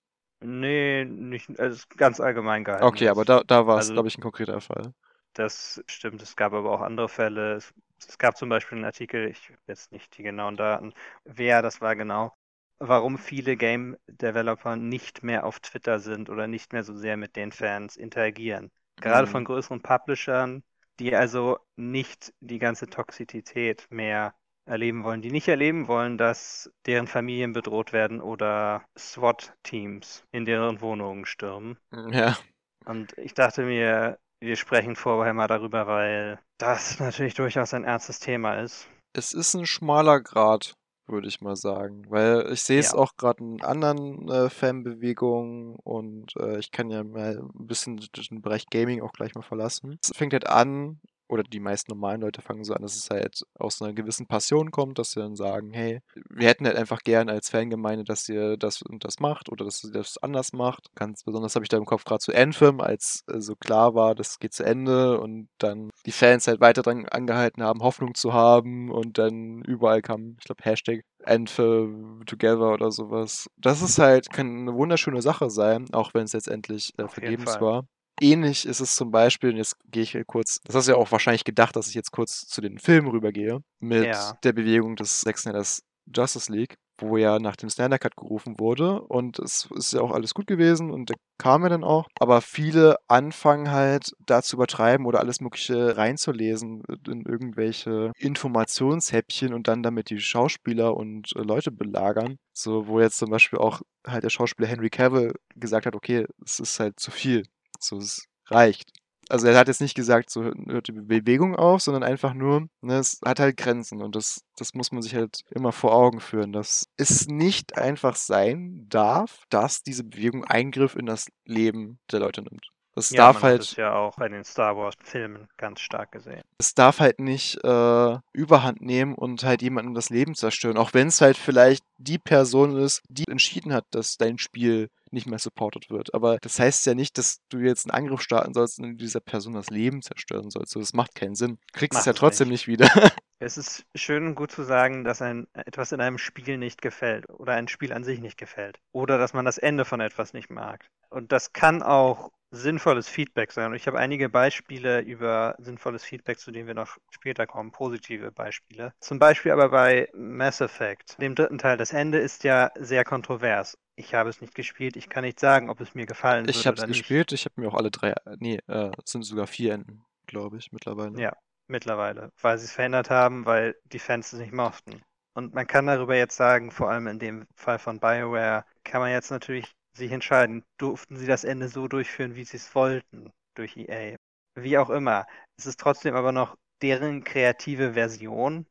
[0.40, 2.84] Nee, nicht, also ganz allgemein gehalten.
[2.84, 4.92] Okay, aber da, da war es, also, glaube ich, ein konkreter Fall.
[5.32, 6.22] Das stimmt.
[6.22, 7.54] Es gab aber auch andere Fälle.
[7.54, 7.74] Es,
[8.06, 11.96] es gab zum Beispiel einen Artikel, ich jetzt nicht die genauen Daten, wer das war
[11.96, 12.32] genau,
[12.78, 17.36] warum viele Game Developer nicht mehr auf Twitter sind oder nicht mehr so sehr mit
[17.36, 18.70] den Fans interagieren.
[18.96, 19.32] Gerade mhm.
[19.32, 20.62] von größeren Publishern
[20.98, 24.34] die also nicht die ganze Toxizität mehr
[24.64, 30.80] erleben wollen, die nicht erleben wollen, dass deren Familien bedroht werden oder SWAT-Teams in deren
[30.80, 31.78] Wohnungen stürmen.
[32.10, 32.36] Ja.
[32.84, 38.18] Und ich dachte mir, wir sprechen vorher mal darüber, weil das natürlich durchaus ein ernstes
[38.18, 38.88] Thema ist.
[39.12, 40.74] Es ist ein schmaler Grad,
[41.08, 42.04] würde ich mal sagen.
[42.08, 42.98] Weil ich sehe es Ja.
[42.98, 47.96] auch gerade in anderen äh, Fanbewegungen und äh, ich kann ja mal ein bisschen
[48.30, 49.98] den Bereich Gaming auch gleich mal verlassen.
[50.02, 53.44] Es fängt halt an, oder die meisten normalen Leute fangen so an, dass es halt
[53.58, 57.28] aus einer gewissen Passion kommt, dass sie dann sagen, hey, wir hätten halt einfach gern
[57.28, 60.88] als Fangemeinde, dass ihr das und das macht oder dass ihr das anders macht.
[60.94, 64.14] Ganz besonders habe ich da im Kopf gerade zu Anthem, als äh, so klar war,
[64.14, 68.32] das geht zu Ende und dann die Fans halt weiter dran angehalten haben, Hoffnung zu
[68.32, 73.50] haben und dann überall kam, ich glaube, Hashtag Anthem Together oder sowas.
[73.56, 77.84] Das ist halt, kann eine wunderschöne Sache sein, auch wenn es letztendlich äh, vergebens war.
[78.20, 81.12] Ähnlich ist es zum Beispiel, und jetzt gehe ich kurz, das hast du ja auch
[81.12, 84.38] wahrscheinlich gedacht, dass ich jetzt kurz zu den Filmen rübergehe, mit Ja.
[84.42, 85.82] der Bewegung des Zack Snyders
[86.14, 90.12] Justice League, wo ja nach dem Snyder Cut gerufen wurde und es ist ja auch
[90.12, 94.56] alles gut gewesen und der kam ja dann auch, aber viele anfangen halt da zu
[94.56, 101.40] übertreiben oder alles mögliche reinzulesen in irgendwelche Informationshäppchen und dann damit die Schauspieler und äh,
[101.42, 105.94] Leute belagern, so wo jetzt zum Beispiel auch halt der Schauspieler Henry Cavill gesagt hat,
[105.96, 107.42] okay, es ist halt zu viel,
[107.82, 108.90] so es reicht.
[109.28, 112.98] Also er hat jetzt nicht gesagt, so hört die Bewegung auf, sondern einfach nur, ne,
[112.98, 116.52] es hat halt Grenzen und das, das muss man sich halt immer vor Augen führen,
[116.52, 122.42] dass es nicht einfach sein darf, dass diese Bewegung Eingriff in das Leben der Leute
[122.42, 122.68] nimmt.
[122.98, 126.40] Es Ja, darf man halt, es ja auch bei den Star Wars-Filmen ganz stark gesehen.
[126.58, 131.08] es darf halt nicht äh, Überhand nehmen und halt jemandem das Leben zerstören, auch wenn
[131.08, 135.90] es halt vielleicht die Person ist, die entschieden hat, dass dein Spiel nicht mehr supported
[135.90, 136.14] wird.
[136.14, 139.54] Aber das heißt ja nicht, dass du jetzt einen Angriff starten sollst und dieser Person
[139.54, 140.72] das Leben zerstören sollst.
[140.72, 141.58] So, das macht keinen Sinn.
[141.72, 142.66] Du kriegst es Macht ja es trotzdem nicht.
[142.68, 142.88] nicht wieder.
[143.38, 147.28] Es ist schön und gut zu sagen, dass ein etwas in einem Spiel nicht gefällt
[147.28, 150.48] oder ein Spiel an sich nicht gefällt oder dass man das Ende von etwas nicht
[150.48, 150.88] mag.
[151.10, 153.70] Und das kann auch sinnvolles Feedback sein.
[153.70, 158.32] Und ich habe einige Beispiele über sinnvolles Feedback, zu denen wir noch später kommen, positive
[158.32, 158.94] Beispiele.
[159.00, 161.76] Zum Beispiel aber bei Mass Effect, dem dritten Teil.
[161.76, 163.76] Das Ende ist ja sehr kontrovers.
[163.96, 164.96] Ich habe es nicht gespielt.
[164.96, 166.98] Ich kann nicht sagen, ob es mir gefallen Ich habe es nicht.
[166.98, 170.58] gespielt, ich habe mir auch alle drei, nee, äh, es sind sogar vier Enden, glaube
[170.58, 171.18] ich, mittlerweile.
[171.20, 175.02] Ja, mittlerweile, weil sie es verändert haben, weil die Fans es nicht mochten.
[175.34, 179.10] Und man kann darüber jetzt sagen, vor allem in dem Fall von BioWare, kann man
[179.10, 183.76] jetzt natürlich sich entscheiden, durften sie das Ende so durchführen, wie sie es wollten, durch
[183.76, 184.16] EA.
[184.54, 185.26] Wie auch immer.
[185.58, 188.66] Es ist trotzdem aber noch deren kreative Version.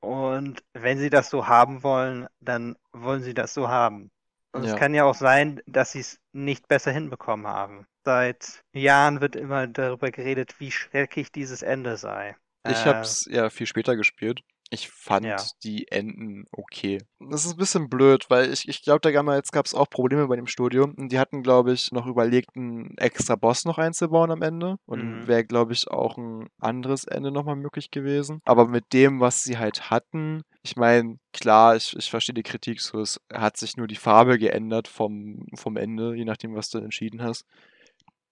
[0.00, 4.10] Und wenn sie das so haben wollen, dann wollen sie das so haben.
[4.58, 4.74] Und Ja.
[4.74, 7.86] es kann ja auch sein, dass sie es nicht besser hinbekommen haben.
[8.04, 12.36] Seit Jahren wird immer darüber geredet, wie schrecklich dieses Ende sei.
[12.64, 14.42] Ich Äh, habe es ja viel später gespielt.
[14.70, 15.36] Ich fand Ja.
[15.64, 16.98] die Enden okay.
[17.20, 20.26] Das ist ein bisschen blöd, weil ich, ich glaube, da damals gab es auch Probleme
[20.28, 20.84] bei dem Studio.
[20.84, 24.76] Und die hatten, glaube ich, noch überlegt, einen extra Boss noch einzubauen am Ende.
[24.84, 25.26] Und Mhm.
[25.26, 28.42] wäre, glaube ich, auch ein anderes Ende nochmal möglich gewesen.
[28.44, 32.82] Aber mit dem, was sie halt hatten, ich meine, klar, ich, ich verstehe die Kritik
[32.82, 36.76] so, es hat sich nur die Farbe geändert vom, vom Ende, je nachdem, was du
[36.78, 37.46] entschieden hast.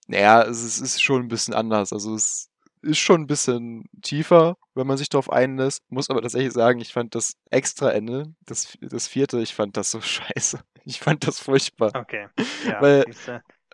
[0.07, 1.92] Naja, es ist, ist schon ein bisschen anders.
[1.94, 2.51] Also es
[2.87, 5.83] ist schon ein bisschen tiefer, wenn man sich darauf einlässt.
[5.88, 9.90] Muss aber tatsächlich sagen, ich fand das extra Ende, das, das vierte, ich fand das
[9.90, 10.61] so scheiße.
[10.85, 11.92] Ich fand das furchtbar.
[11.94, 12.29] Okay,
[12.66, 13.05] ja, Weil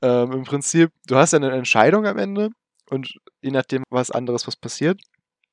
[0.02, 2.50] ähm, im Prinzip, du hast ja eine Entscheidung am Ende
[2.90, 5.00] und je nachdem, was anderes, was passiert,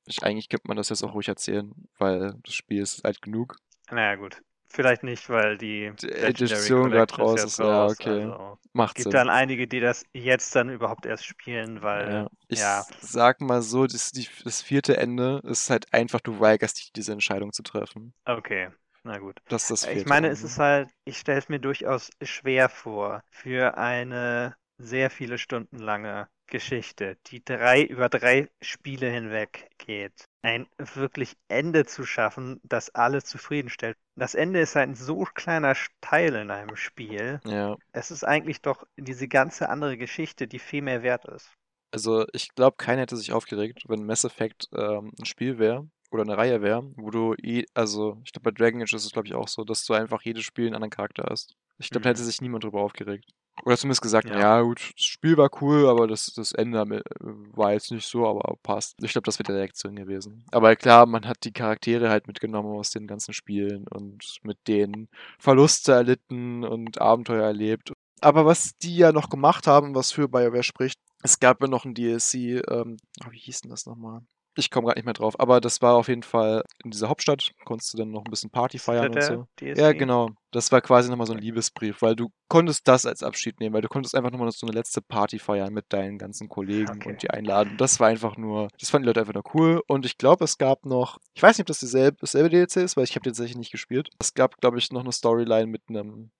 [0.06, 3.56] ich, eigentlich könnte man das jetzt auch ruhig erzählen, weil das Spiel ist alt genug.
[3.90, 4.42] Naja, gut.
[4.70, 8.32] Vielleicht nicht, weil die Edition gerade raus ist, ja, raus, okay.
[8.32, 9.14] Also Macht gibt Sinn.
[9.14, 12.86] dann einige, die das jetzt dann überhaupt erst spielen, weil Ja, ich ja.
[13.00, 17.12] sag mal so, das, die, das vierte Ende ist halt einfach, du weigerst dich, diese
[17.12, 18.14] Entscheidung zu treffen.
[18.26, 18.70] Okay,
[19.04, 19.40] na gut.
[19.48, 20.44] Das ist das vierte Ich meine, es Ende.
[20.44, 26.28] ist halt, ich stelle es mir durchaus schwer vor, für eine sehr viele Stunden lange
[26.50, 33.22] Geschichte, die drei über drei Spiele hinweg geht, ein wirklich Ende zu schaffen, das alle
[33.22, 33.96] zufriedenstellt.
[34.16, 37.40] Das Ende ist ein so kleiner Teil in einem Spiel.
[37.44, 41.50] Ja, Es ist eigentlich doch diese ganze andere Geschichte, die viel mehr wert ist.
[41.92, 46.22] also ich glaube, keiner hätte sich aufgeregt, wenn Mass Effect ähm, ein Spiel wäre oder
[46.22, 49.28] eine Reihe wäre, wo du, je, also ich glaube, bei Dragon Age ist es, glaube
[49.28, 51.56] ich, auch so, dass du einfach jedes Spiel einen anderen Charakter hast.
[51.78, 52.10] Ich glaube, da Mhm.
[52.10, 53.30] hätte sich niemand drüber aufgeregt.
[53.64, 54.34] Oder zumindest gesagt, Ja.
[54.34, 58.26] naja, gut, das Spiel war cool, aber das, das Ende äh, war jetzt nicht so,
[58.26, 58.96] aber passt.
[59.02, 60.44] Ich glaube, das wäre die Reaktion gewesen.
[60.50, 65.08] Aber klar, man hat die Charaktere halt mitgenommen aus den ganzen Spielen und mit denen
[65.38, 67.92] Verluste erlitten und Abenteuer erlebt.
[68.22, 71.84] Aber was die ja noch gemacht haben, was für BioWare spricht, Es gab ja noch
[71.84, 74.22] ein DLC, ähm, oh, wie hieß denn das nochmal?
[74.56, 77.52] Ich komme gerade nicht mehr drauf, aber das war auf jeden Fall in dieser Hauptstadt,
[77.64, 79.46] konntest du dann noch ein bisschen Party feiern und so.
[79.60, 79.78] DLC?
[79.78, 80.30] Ja, genau.
[80.50, 83.82] Das war quasi nochmal so ein Liebesbrief, weil du konntest das als Abschied nehmen, weil
[83.82, 87.08] du konntest einfach nochmal so eine letzte Party feiern mit deinen ganzen Kollegen okay.
[87.10, 87.76] und die einladen.
[87.78, 89.82] Das war einfach nur, das fanden die Leute einfach nur cool.
[89.86, 92.96] Und ich glaube, es gab noch, ich weiß nicht, ob das dieselbe, dasselbe DLC ist,
[92.96, 94.10] weil ich habe den tatsächlich nicht gespielt.
[94.18, 96.32] Es gab, glaube ich, noch eine Storyline mit einem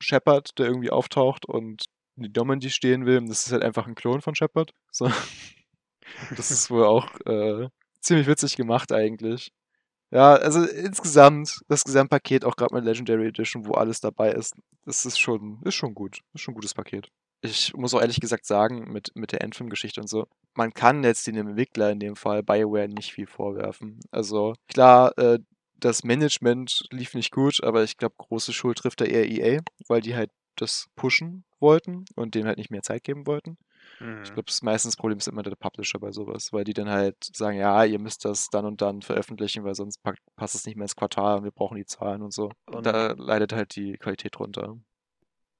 [0.00, 1.84] Shepard, der irgendwie auftaucht und
[2.16, 3.20] die Normandy stehen will.
[3.26, 4.72] Das ist halt einfach ein Klon von Shepard.
[4.90, 5.10] So.
[6.36, 7.68] Das ist wohl auch äh,
[8.00, 9.52] ziemlich witzig gemacht eigentlich.
[10.10, 15.04] Ja, also insgesamt, das Gesamtpaket, auch gerade mit Legendary Edition, wo alles dabei ist, das
[15.06, 16.20] ist schon, ist schon gut.
[16.34, 17.08] Ist schon ein gutes Paket.
[17.40, 21.26] Ich muss auch ehrlich gesagt sagen, mit, mit der Endfilm-Geschichte und so, man kann jetzt
[21.26, 23.98] den Entwickler in dem Fall BioWare nicht viel vorwerfen.
[24.12, 25.40] Also klar, äh,
[25.80, 30.00] das Management lief nicht gut, aber ich glaube, große Schuld trifft da eher EA, weil
[30.00, 33.58] die halt das pushen wollten und dem halt nicht mehr Zeit geben wollten.
[34.04, 34.24] Mhm.
[34.24, 37.16] Ich glaube, das meistens Problem ist immer der Publisher bei sowas, weil die dann halt
[37.36, 40.00] sagen, ja, ihr müsst das dann und dann veröffentlichen, weil sonst
[40.36, 42.50] passt es nicht mehr ins Quartal und wir brauchen die Zahlen und so.
[42.66, 44.78] Und da leidet halt die Qualität runter.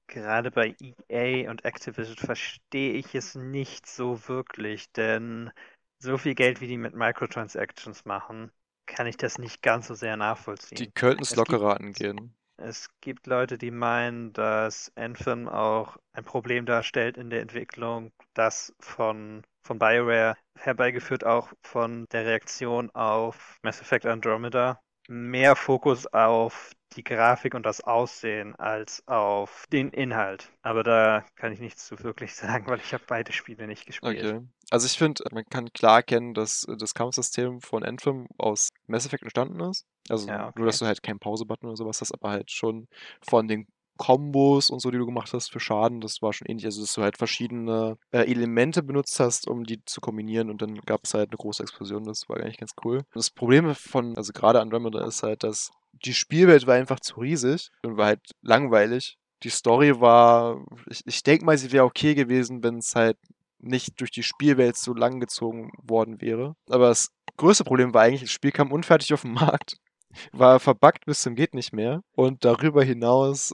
[0.07, 5.51] Gerade bei EA und Activision verstehe ich es nicht so wirklich, denn
[5.99, 8.51] so viel Geld, wie die mit Microtransactions machen,
[8.87, 10.87] kann ich das nicht ganz so sehr nachvollziehen.
[10.87, 12.35] Die könnten es lockerer angehen.
[12.57, 18.73] Es gibt Leute, die meinen, dass Anthem auch ein Problem darstellt in der Entwicklung, das
[18.79, 24.79] von, von BioWare herbeigeführt auch von der Reaktion auf Mass Effect Andromeda.
[25.07, 30.51] Mehr Fokus auf die Grafik und das Aussehen als auf den Inhalt.
[30.61, 34.17] Aber da kann ich nichts zu wirklich sagen, weil ich habe beide Spiele nicht gespielt.
[34.17, 34.41] Okay.
[34.71, 39.23] Also ich finde, man kann klar erkennen, dass das Kampfsystem von Anthem aus Mass Effect
[39.23, 39.85] entstanden ist.
[40.09, 40.53] Also ja, okay.
[40.59, 42.87] nur, dass du halt keinen Pause-Button oder sowas hast, aber halt schon
[43.21, 43.67] von den
[43.97, 46.65] Kombos und so, die du gemacht hast für Schaden, das war schon ähnlich.
[46.65, 50.75] Also, dass du halt verschiedene äh, Elemente benutzt hast, um die zu kombinieren und dann
[50.81, 52.03] gab es halt eine große Explosion.
[52.03, 53.03] Das war eigentlich ganz cool.
[53.13, 55.71] Das Problem von, also gerade Andromeda ist halt, dass
[56.03, 59.17] die Spielwelt war einfach zu riesig und war halt langweilig.
[59.43, 63.17] Die Story war, ich, ich denke mal, sie wäre okay gewesen, wenn es halt
[63.59, 66.55] nicht durch die Spielwelt so lang gezogen worden wäre.
[66.69, 69.77] Aber das größte Problem war eigentlich, das Spiel kam unfertig auf den Markt
[70.31, 73.53] war verbuggt bis zum geht nicht mehr und darüber hinaus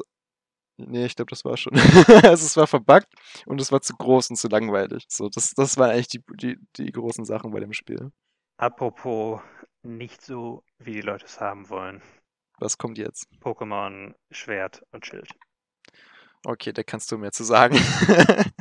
[0.78, 1.74] Nee, ich glaube, das war schon.
[2.24, 3.14] also es war verbuggt
[3.46, 5.06] und es war zu groß und zu langweilig.
[5.10, 8.12] So, das, das waren eigentlich die, die, die großen Sachen bei dem Spiel.
[8.58, 9.42] Apropos
[9.84, 12.02] nicht so, wie die Leute es haben wollen.
[12.62, 13.28] Was kommt jetzt?
[13.42, 15.28] Pokémon Schwert und Schild.
[16.46, 17.76] Okay, da kannst du mehr zu sagen.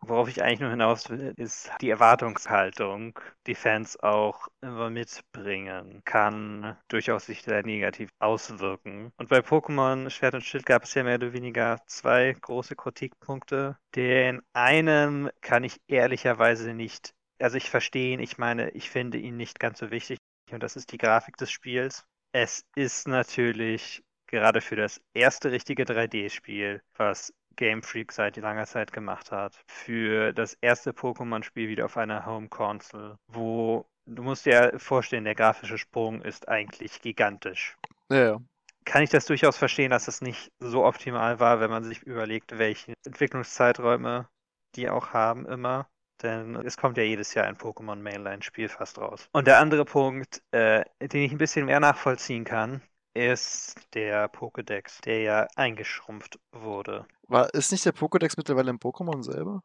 [0.00, 6.76] Worauf ich eigentlich nur hinaus will, ist die Erwartungshaltung, die Fans auch immer mitbringen, kann
[6.88, 9.12] durchaus sich sehr negativ auswirken.
[9.18, 13.78] Und bei Pokémon Schwert und Schild gab es ja mehr oder weniger zwei große Kritikpunkte.
[13.94, 19.36] Den einen kann ich ehrlicherweise nicht, also ich verstehe ihn, ich meine, ich finde ihn
[19.36, 20.18] nicht ganz so wichtig.
[20.50, 22.04] Und das ist die Grafik des Spiels.
[22.36, 28.92] Es ist natürlich gerade für das erste richtige 3D-Spiel, was Game Freak seit langer Zeit
[28.92, 29.62] gemacht hat.
[29.68, 35.36] Für das erste Pokémon-Spiel wieder auf einer Home Console, wo du musst dir vorstellen, der
[35.36, 37.76] grafische Sprung ist eigentlich gigantisch.
[38.10, 38.40] Ja, ja.
[38.84, 42.58] Kann ich das durchaus verstehen, dass das nicht so optimal war, wenn man sich überlegt,
[42.58, 44.28] welche Entwicklungszeiträume
[44.74, 45.88] die auch haben immer.
[46.22, 49.28] Denn es kommt ja jedes Jahr ein Pokémon Mainline-Spiel fast raus.
[49.32, 52.82] Und der andere Punkt, äh, den ich ein bisschen mehr nachvollziehen kann,
[53.14, 57.06] ist der Pokédex, der ja eingeschrumpft wurde.
[57.28, 59.62] War, ist nicht der Pokédex mittlerweile im Pokémon selber?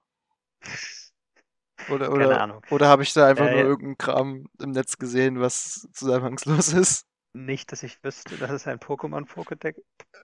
[1.89, 2.61] Oder, oder, Keine Ahnung.
[2.69, 7.08] Oder habe ich da einfach äh, nur irgendeinen Kram im Netz gesehen, was zusammenhangslos ist?
[7.45, 9.77] Nicht, dass ich wüsste, dass es ein Pokémon-Pokédex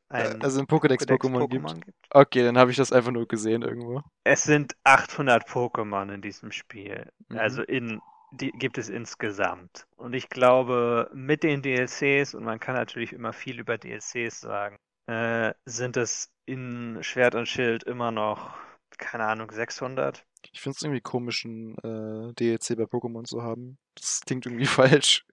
[0.09, 1.85] äh, ein also ein Pokédex-Pokémon Pokédex gibt.
[1.85, 1.97] gibt.
[2.09, 4.01] Okay, dann habe ich das einfach nur gesehen irgendwo.
[4.23, 7.09] Es sind 800 Pokémon in diesem Spiel.
[7.29, 7.37] Mhm.
[7.37, 8.01] Also in
[8.31, 9.87] die gibt es insgesamt.
[9.95, 14.77] Und ich glaube, mit den DLCs, und man kann natürlich immer viel über DLCs sagen,
[15.07, 18.57] äh, sind es in Schwert und Schild immer noch,
[18.97, 20.25] keine Ahnung, 600.
[20.51, 23.77] Ich finde es irgendwie komisch, einen äh, DLC bei Pokémon zu haben.
[23.95, 25.25] Das klingt irgendwie falsch.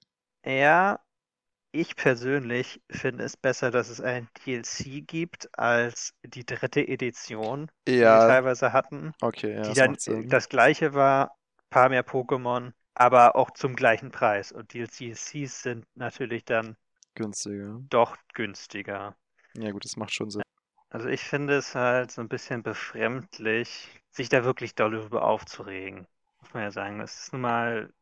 [0.45, 1.01] Ja,
[1.73, 7.95] ich persönlich finde es besser, dass es ein DLC gibt, als die dritte Edition, ja.
[7.95, 9.13] die wir teilweise hatten.
[9.21, 9.97] Okay, ja, die dann
[10.29, 11.37] das gleiche war,
[11.71, 14.53] paar mehr Pokémon, aber auch zum gleichen Preis.
[14.53, 16.77] Und DLCs sind natürlich dann
[17.15, 17.81] günstiger.
[17.89, 19.17] Doch günstiger.
[19.57, 20.43] Ja, gut, das macht schon Sinn.
[20.91, 26.07] Also ich finde es halt so ein bisschen befremdlich, sich da wirklich darüber aufzuregen.
[26.41, 26.99] Muss man ja sagen.
[26.99, 27.93] Das ist nun mal.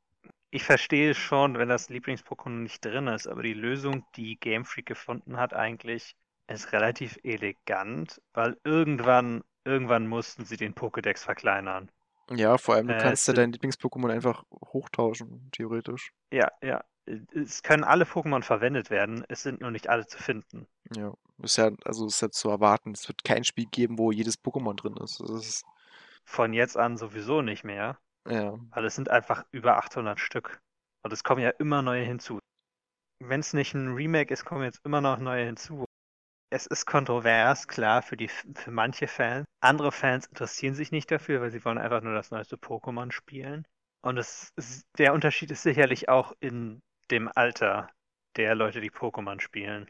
[0.52, 4.86] Ich verstehe schon, wenn das Lieblings-Pokémon nicht drin ist, aber die Lösung, die Game Freak
[4.86, 6.16] gefunden hat, eigentlich
[6.48, 11.90] ist relativ elegant, weil irgendwann, irgendwann mussten sie den Pokédex verkleinern.
[12.30, 16.12] Ja, vor allem, du äh, kannst ja dein Lieblings-Pokémon einfach hochtauschen, theoretisch.
[16.32, 16.82] Ja, ja.
[17.34, 20.66] Es können alle Pokémon verwendet werden, es sind nur nicht alle zu finden.
[20.94, 22.92] Ja, ist ja, also ist ja zu erwarten.
[22.92, 25.20] Es wird kein Spiel geben, wo jedes Pokémon drin ist.
[25.20, 25.64] ist
[26.24, 27.98] Von jetzt an sowieso nicht mehr.
[28.28, 28.58] Ja.
[28.70, 30.60] Weil es sind einfach über 800 Stück.
[31.02, 32.38] Und es kommen ja immer neue hinzu.
[33.22, 35.84] Wenn es nicht ein Remake ist, kommen jetzt immer noch neue hinzu.
[36.52, 39.46] Es ist kontrovers, klar, für, die, für manche Fans.
[39.60, 43.66] Andere Fans interessieren sich nicht dafür, weil sie wollen einfach nur das neueste Pokémon spielen.
[44.02, 46.80] Und es ist, der Unterschied ist sicherlich auch in
[47.10, 47.90] dem Alter
[48.36, 49.88] der Leute, die Pokémon spielen.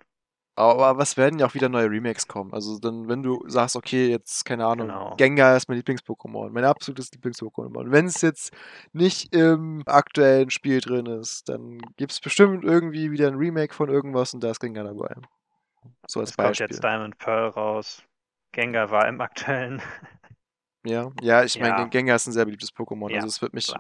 [0.61, 2.53] Aber was werden ja auch wieder neue Remakes kommen?
[2.53, 5.17] Also dann, wenn du sagst, okay, jetzt, keine Ahnung, genau.
[5.17, 7.91] Gengar ist mein Lieblings-Pokémon, mein absolutes Lieblings-Pokémon.
[7.91, 8.53] Wenn es jetzt
[8.93, 13.89] nicht im aktuellen Spiel drin ist, dann gibt es bestimmt irgendwie wieder ein Remake von
[13.89, 15.15] irgendwas und da ist Gengar dabei.
[16.07, 16.67] So als es Beispiel.
[16.67, 18.03] kommt jetzt Diamond Pearl raus.
[18.53, 19.83] Gengar war im aktuellen.
[20.83, 21.85] Ja, ja, ich meine, ja.
[21.85, 23.11] Gengar ist ein sehr beliebtes Pokémon.
[23.11, 23.71] Ja, also es wird mich,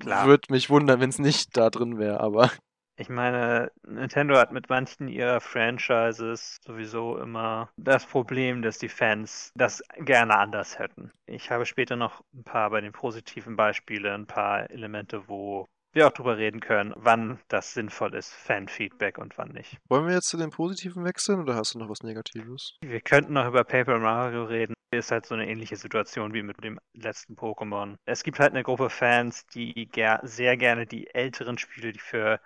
[0.00, 0.26] klar.
[0.26, 2.50] Wird mich wundern, wenn es nicht da drin wäre, aber.
[3.00, 9.52] Ich meine, Nintendo hat mit manchen ihrer Franchises sowieso immer das Problem, dass die Fans
[9.54, 11.10] das gerne anders hätten.
[11.24, 16.08] Ich habe später noch ein paar bei den positiven Beispielen, ein paar Elemente, wo wir
[16.08, 19.78] auch drüber reden können, wann das sinnvoll ist, Fanfeedback und wann nicht.
[19.88, 22.76] Wollen wir jetzt zu den Positiven wechseln oder hast du noch was Negatives?
[22.82, 24.74] Wir könnten noch über Paper Mario reden.
[24.92, 27.96] Ist halt so eine ähnliche Situation wie mit dem letzten Pokémon.
[28.04, 32.40] Es gibt halt eine Gruppe Fans, die ger sehr gerne die älteren Spiele, die für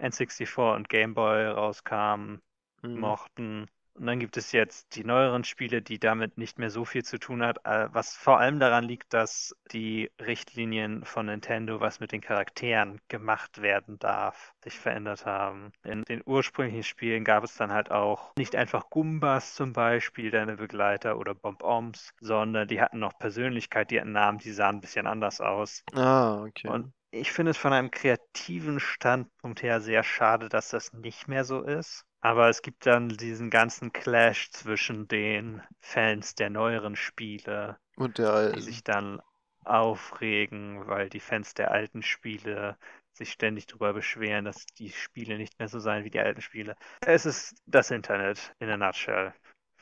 [0.00, 2.40] N64 und Game Boy rauskamen,
[2.82, 3.00] mhm.
[3.00, 3.66] mochten.
[3.94, 7.18] Und dann gibt es jetzt die neueren Spiele, die damit nicht mehr so viel zu
[7.18, 12.12] tun hat, äh, was vor allem daran liegt, dass die Richtlinien von Nintendo, was mit
[12.12, 15.72] den Charakteren gemacht werden darf, sich verändert haben.
[15.84, 20.56] In den ursprünglichen Spielen gab es dann halt auch nicht einfach Gumbas zum Beispiel, deine
[20.56, 25.06] Begleiter oder Bomb-Oms, sondern die hatten noch Persönlichkeit, die hatten Namen, die sahen ein bisschen
[25.06, 25.84] anders aus.
[25.92, 26.68] Ah, okay.
[26.68, 31.44] Und ich finde es von einem kreativen Standpunkt her sehr schade, dass das nicht mehr
[31.44, 32.04] so ist.
[32.20, 38.52] Aber es gibt dann diesen ganzen Clash zwischen den Fans der neueren Spiele, und der
[38.52, 39.20] die sich dann
[39.64, 42.76] aufregen, weil die Fans der alten Spiele
[43.12, 46.76] sich ständig darüber beschweren, dass die Spiele nicht mehr so seien wie die alten Spiele.
[47.00, 49.34] Es ist das Internet in a nutshell,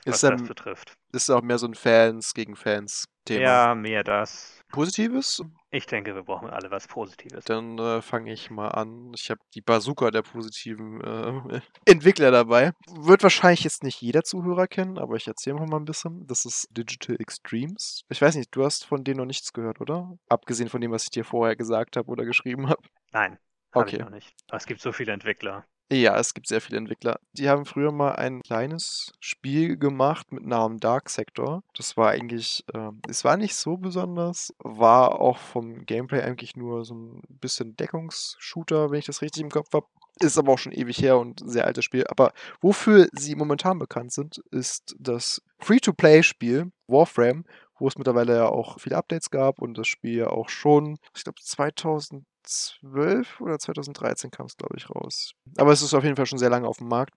[0.04, 0.94] was ist dann, das betrifft.
[1.12, 3.40] Ist auch mehr so ein Fans gegen Fans Thema.
[3.42, 4.60] Ja, mehr das.
[4.70, 5.42] Positives?
[5.70, 7.44] Ich denke, wir brauchen alle was Positives.
[7.44, 9.12] Dann äh, fange ich mal an.
[9.14, 12.72] Ich habe die Bazooka der positiven äh, Entwickler dabei.
[12.86, 16.26] Wird wahrscheinlich jetzt nicht jeder Zuhörer kennen, aber ich erzähle mal ein bisschen.
[16.26, 18.02] Das ist Digital Extremes.
[18.08, 20.16] Ich weiß nicht, du hast von denen noch nichts gehört, oder?
[20.28, 22.82] Abgesehen von dem, was ich dir vorher gesagt habe oder geschrieben habe.
[23.12, 23.38] Nein,
[23.72, 23.96] okay.
[23.96, 24.34] ich noch nicht.
[24.48, 25.66] Aber es gibt so viele Entwickler.
[25.90, 27.18] Ja, es gibt sehr viele Entwickler.
[27.32, 31.62] Die haben früher mal ein kleines Spiel gemacht mit Namen Dark Sector.
[31.74, 36.84] Das war eigentlich, äh, es war nicht so besonders, war auch vom Gameplay eigentlich nur
[36.84, 39.86] so ein bisschen Deckungsshooter, wenn ich das richtig im Kopf habe.
[40.20, 42.04] Ist aber auch schon ewig her und sehr altes Spiel.
[42.08, 47.44] Aber wofür sie momentan bekannt sind, ist das Free-to-Play-Spiel Warframe,
[47.78, 51.24] wo es mittlerweile ja auch viele Updates gab und das Spiel ja auch schon, ich
[51.24, 55.32] glaube 2000 2012 oder 2013 kam es, glaube ich, raus.
[55.56, 57.14] Aber es ist auf jeden Fall schon sehr lange auf dem Markt.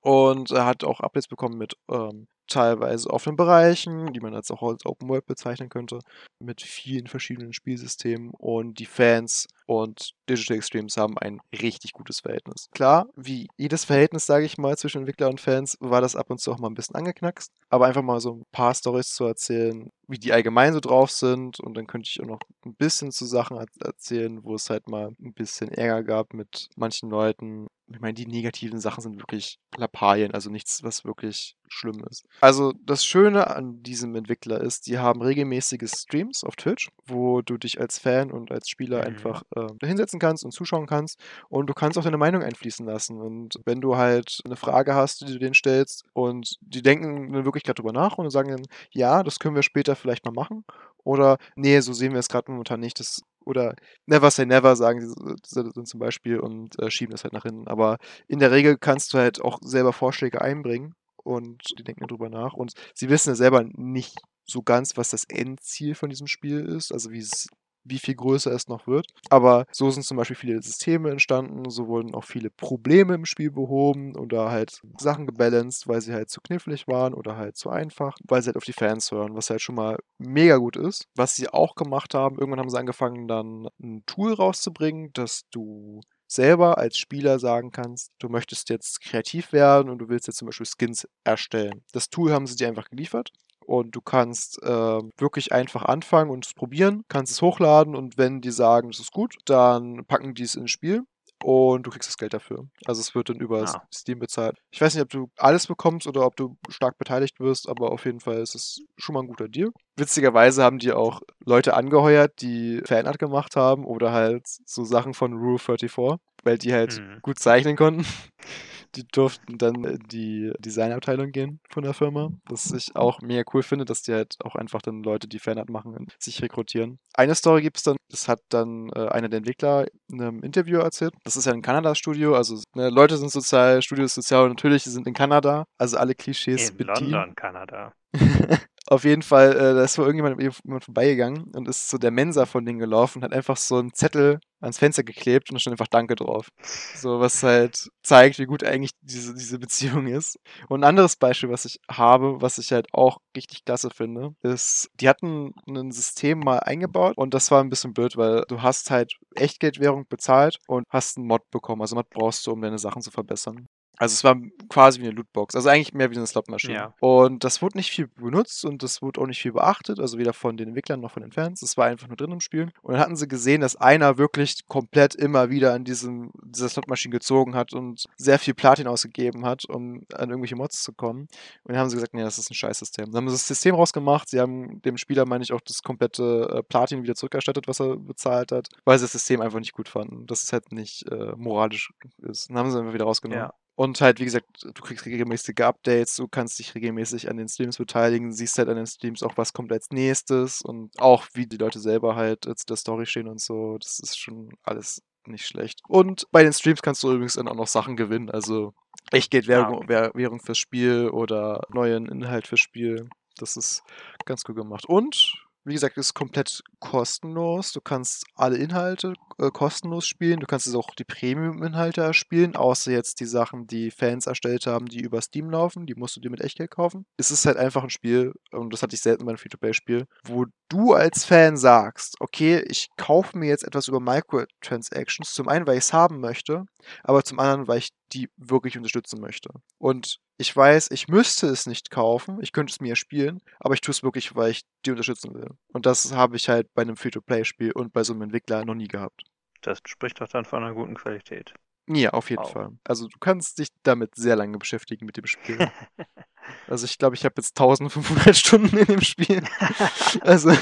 [0.00, 4.62] Und er hat auch Updates bekommen mit ähm, teilweise offenen Bereichen, die man als auch
[4.62, 6.00] als Open World bezeichnen könnte,
[6.38, 12.68] mit vielen verschiedenen Spielsystemen und die Fans und Digital Extremes haben ein richtig gutes Verhältnis.
[12.72, 16.40] Klar, wie jedes Verhältnis, sage ich mal, zwischen Entwickler und Fans, war das ab und
[16.40, 19.90] zu auch mal ein bisschen angeknackst, aber einfach mal so ein paar Stories zu erzählen,
[20.08, 23.24] wie die allgemein so drauf sind und dann könnte ich auch noch ein bisschen zu
[23.24, 28.14] Sachen erzählen, wo es halt mal ein bisschen Ärger gab mit manchen Leuten, ich meine,
[28.14, 32.24] die negativen Sachen sind wirklich Lappalien, also nichts, was wirklich schlimm ist.
[32.40, 37.56] Also das Schöne an diesem Entwickler ist, die haben regelmäßige Streams auf Twitch, wo du
[37.56, 39.04] dich als Fan und als Spieler mhm.
[39.04, 41.18] einfach äh, hinsetzen kannst und zuschauen kannst
[41.48, 43.20] und du kannst auch deine Meinung einfließen lassen.
[43.20, 47.44] Und wenn du halt eine Frage hast, die du denen stellst und die denken dann
[47.44, 50.64] wirklich gerade drüber nach und sagen dann, ja, das können wir später vielleicht mal machen
[51.04, 53.00] oder nee, so sehen wir es gerade momentan nicht.
[53.00, 53.76] Das oder
[54.06, 57.68] Never Say Never sagen sie zum Beispiel und äh, schieben das halt nach hinten.
[57.68, 60.94] Aber in der Regel kannst du halt auch selber Vorschläge einbringen
[61.26, 62.54] und die denken darüber nach.
[62.54, 66.92] Und sie wissen ja selber nicht so ganz, was das Endziel von diesem Spiel ist,
[66.92, 67.48] also wie es
[67.88, 69.06] wie viel größer es noch wird.
[69.30, 73.50] Aber so sind zum Beispiel viele Systeme entstanden, so wurden auch viele Probleme im Spiel
[73.50, 78.16] behoben oder halt Sachen gebalanced, weil sie halt zu knifflig waren oder halt zu einfach,
[78.24, 81.06] weil sie halt auf die Fans hören, was halt schon mal mega gut ist.
[81.14, 86.00] Was sie auch gemacht haben, irgendwann haben sie angefangen, dann ein Tool rauszubringen, dass du
[86.26, 90.46] selber als Spieler sagen kannst, du möchtest jetzt kreativ werden und du willst jetzt zum
[90.46, 91.82] Beispiel Skins erstellen.
[91.92, 96.46] Das Tool haben sie dir einfach geliefert und du kannst äh, wirklich einfach anfangen und
[96.46, 100.44] es probieren, kannst es hochladen und wenn die sagen, es ist gut, dann packen die
[100.44, 101.04] es ins Spiel
[101.42, 102.66] und du kriegst das Geld dafür.
[102.84, 103.82] Also es wird dann über ah.
[103.92, 104.58] Steam bezahlt.
[104.70, 108.04] Ich weiß nicht, ob du alles bekommst oder ob du stark beteiligt wirst, aber auf
[108.04, 109.70] jeden Fall ist es schon mal ein guter Deal.
[109.96, 115.34] Witzigerweise haben die auch Leute angeheuert, die Fanart gemacht haben oder halt so Sachen von
[115.34, 117.20] Rule 34, weil die halt mhm.
[117.22, 118.04] gut zeichnen konnten
[118.94, 122.32] die durften dann in die Designabteilung gehen von der Firma.
[122.48, 125.68] Was ich auch mega cool finde, dass die halt auch einfach dann Leute, die Fanart
[125.68, 126.98] machen, sich rekrutieren.
[127.14, 130.78] Eine Story gibt es dann, das hat dann äh, einer der Entwickler in einem Interview
[130.78, 131.14] erzählt.
[131.24, 135.14] Das ist ja ein Kanada-Studio, also ne, Leute sind sozial, Studios sozial, natürlich sind in
[135.14, 137.10] Kanada, also alle Klischees in bedienen.
[137.10, 137.92] London, Kanada.
[138.88, 142.46] Auf jeden Fall, äh, da ist wohl irgendjemand jemand vorbeigegangen und ist zu der Mensa
[142.46, 145.74] von denen gelaufen und hat einfach so einen Zettel ans Fenster geklebt und da stand
[145.74, 146.48] einfach Danke drauf.
[146.94, 150.38] So, was halt zeigt, wie gut eigentlich diese, diese Beziehung ist.
[150.68, 154.88] Und ein anderes Beispiel, was ich habe, was ich halt auch richtig klasse finde, ist,
[155.00, 158.90] die hatten ein System mal eingebaut und das war ein bisschen blöd, weil du hast
[158.90, 161.82] halt Echtgeldwährung bezahlt und hast einen Mod bekommen.
[161.82, 163.66] Also Mod brauchst du, um deine Sachen zu verbessern.
[163.98, 164.36] Also es war
[164.68, 166.74] quasi wie eine Lootbox, also eigentlich mehr wie eine Slotmaschine.
[166.74, 166.94] Ja.
[167.00, 170.32] Und das wurde nicht viel benutzt und das wurde auch nicht viel beachtet, also weder
[170.32, 171.62] von den Entwicklern noch von den Fans.
[171.62, 172.70] Es war einfach nur drin im Spiel.
[172.82, 177.12] Und dann hatten sie gesehen, dass einer wirklich komplett immer wieder an diesem, dieser Slotmaschine
[177.12, 181.22] gezogen hat und sehr viel Platin ausgegeben hat, um an irgendwelche Mods zu kommen.
[181.64, 183.06] Und dann haben sie gesagt, nee, das ist ein Scheißsystem.
[183.06, 184.28] Dann haben sie das System rausgemacht.
[184.28, 187.96] Sie haben dem Spieler, meine ich, auch das komplette äh, Platin wieder zurückerstattet, was er
[187.96, 190.26] bezahlt hat, weil sie das System einfach nicht gut fanden.
[190.26, 192.50] Dass es halt nicht äh, moralisch ist.
[192.50, 193.44] Dann haben sie einfach wieder rausgenommen.
[193.44, 193.54] Ja.
[193.76, 197.76] Und halt, wie gesagt, du kriegst regelmäßige Updates, du kannst dich regelmäßig an den Streams
[197.76, 201.58] beteiligen, siehst halt an den Streams auch, was kommt als nächstes und auch, wie die
[201.58, 203.76] Leute selber halt zu der Story stehen und so.
[203.78, 205.82] Das ist schon alles nicht schlecht.
[205.88, 208.30] Und bei den Streams kannst du übrigens dann auch noch Sachen gewinnen.
[208.30, 208.72] Also
[209.10, 210.10] Echtgeldwährung okay.
[210.14, 213.10] Währung fürs Spiel oder neuen Inhalt fürs Spiel.
[213.36, 213.82] Das ist
[214.24, 214.86] ganz gut gemacht.
[214.86, 217.72] Und wie gesagt, ist komplett kostenlos.
[217.72, 220.38] Du kannst alle Inhalte äh, kostenlos spielen.
[220.38, 225.00] Du kannst auch die Premium-Inhalte erspielen, außer jetzt die Sachen, die Fans erstellt haben, die
[225.00, 225.84] über Steam laufen.
[225.86, 227.04] Die musst du dir mit Echtgeld kaufen.
[227.16, 230.46] Es ist halt einfach ein Spiel, und das hatte ich selten bei einem Free-to-Play-Spiel, wo
[230.68, 235.32] du als Fan sagst, okay, ich kaufe mir jetzt etwas über Microtransactions.
[235.32, 236.64] Zum einen, weil ich es haben möchte,
[237.02, 239.50] aber zum anderen, weil ich die wirklich unterstützen möchte.
[239.78, 243.80] Und ich weiß, ich müsste es nicht kaufen, ich könnte es mir spielen, aber ich
[243.80, 245.50] tue es wirklich, weil ich die unterstützen will.
[245.72, 248.88] Und das habe ich halt bei einem Free-to-Play-Spiel und bei so einem Entwickler noch nie
[248.88, 249.22] gehabt.
[249.62, 251.54] Das spricht doch dann von einer guten Qualität.
[251.88, 252.52] Ja, auf jeden wow.
[252.52, 252.70] Fall.
[252.84, 255.70] Also du kannst dich damit sehr lange beschäftigen mit dem Spiel.
[256.66, 259.42] also ich glaube, ich habe jetzt 1500 Stunden in dem Spiel.
[260.20, 260.52] also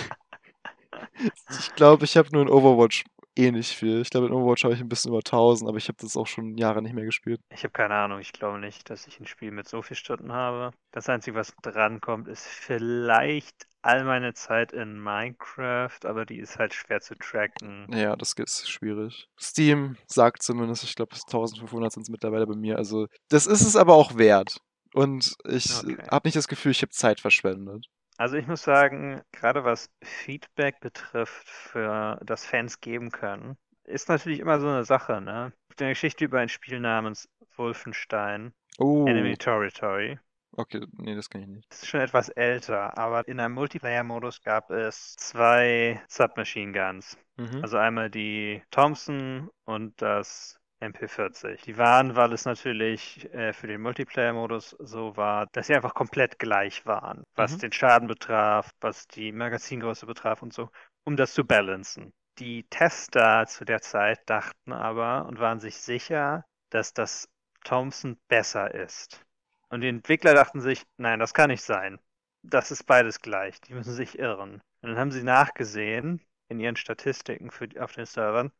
[1.50, 3.04] ich glaube, ich habe nur in Overwatch
[3.36, 4.00] eh nicht viel.
[4.00, 6.26] Ich glaube, in Overwatch habe ich ein bisschen über 1000, aber ich habe das auch
[6.26, 7.40] schon Jahre nicht mehr gespielt.
[7.50, 8.20] Ich habe keine Ahnung.
[8.20, 10.72] Ich glaube nicht, dass ich ein Spiel mit so vielen Stunden habe.
[10.92, 16.72] Das Einzige, was drankommt, ist vielleicht all meine Zeit in Minecraft, aber die ist halt
[16.72, 17.86] schwer zu tracken.
[17.92, 19.28] Ja, das ist schwierig.
[19.38, 22.78] Steam sagt zumindest, ich glaube, 1500 sind es mittlerweile bei mir.
[22.78, 24.58] Also, das ist es aber auch wert.
[24.94, 25.96] Und ich okay.
[26.10, 27.86] habe nicht das Gefühl, ich habe Zeit verschwendet.
[28.16, 34.40] Also ich muss sagen, gerade was Feedback betrifft, für das Fans geben können, ist natürlich
[34.40, 35.52] immer so eine Sache, ne?
[35.78, 39.06] Eine Geschichte über ein Spiel namens Wolfenstein, oh.
[39.06, 40.18] Enemy Territory.
[40.56, 41.72] Okay, nee, das kann ich nicht.
[41.72, 47.18] Das ist schon etwas älter, aber in einem Multiplayer-Modus gab es zwei Submachine Guns.
[47.36, 47.60] Mhm.
[47.62, 51.64] Also einmal die Thompson und das MP40.
[51.64, 56.38] Die waren, weil es natürlich äh, für den Multiplayer-Modus so war, dass sie einfach komplett
[56.38, 57.58] gleich waren, was mhm.
[57.60, 60.70] den Schaden betraf, was die Magazingröße betraf und so,
[61.04, 62.12] um das zu balancen.
[62.38, 67.28] Die Tester zu der Zeit dachten aber und waren sich sicher, dass das
[67.64, 69.24] Thompson besser ist.
[69.68, 71.98] Und die Entwickler dachten sich, nein, das kann nicht sein.
[72.42, 73.60] Das ist beides gleich.
[73.62, 74.60] Die müssen sich irren.
[74.82, 78.52] Und dann haben sie nachgesehen in ihren Statistiken für, auf den Servern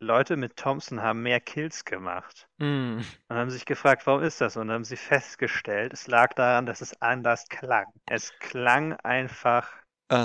[0.00, 2.48] Leute mit Thompson haben mehr Kills gemacht.
[2.58, 2.98] Mm.
[3.28, 4.56] Und haben sich gefragt, warum ist das?
[4.56, 7.86] Und haben sie festgestellt, es lag daran, dass es anders klang.
[8.06, 9.68] Es klang einfach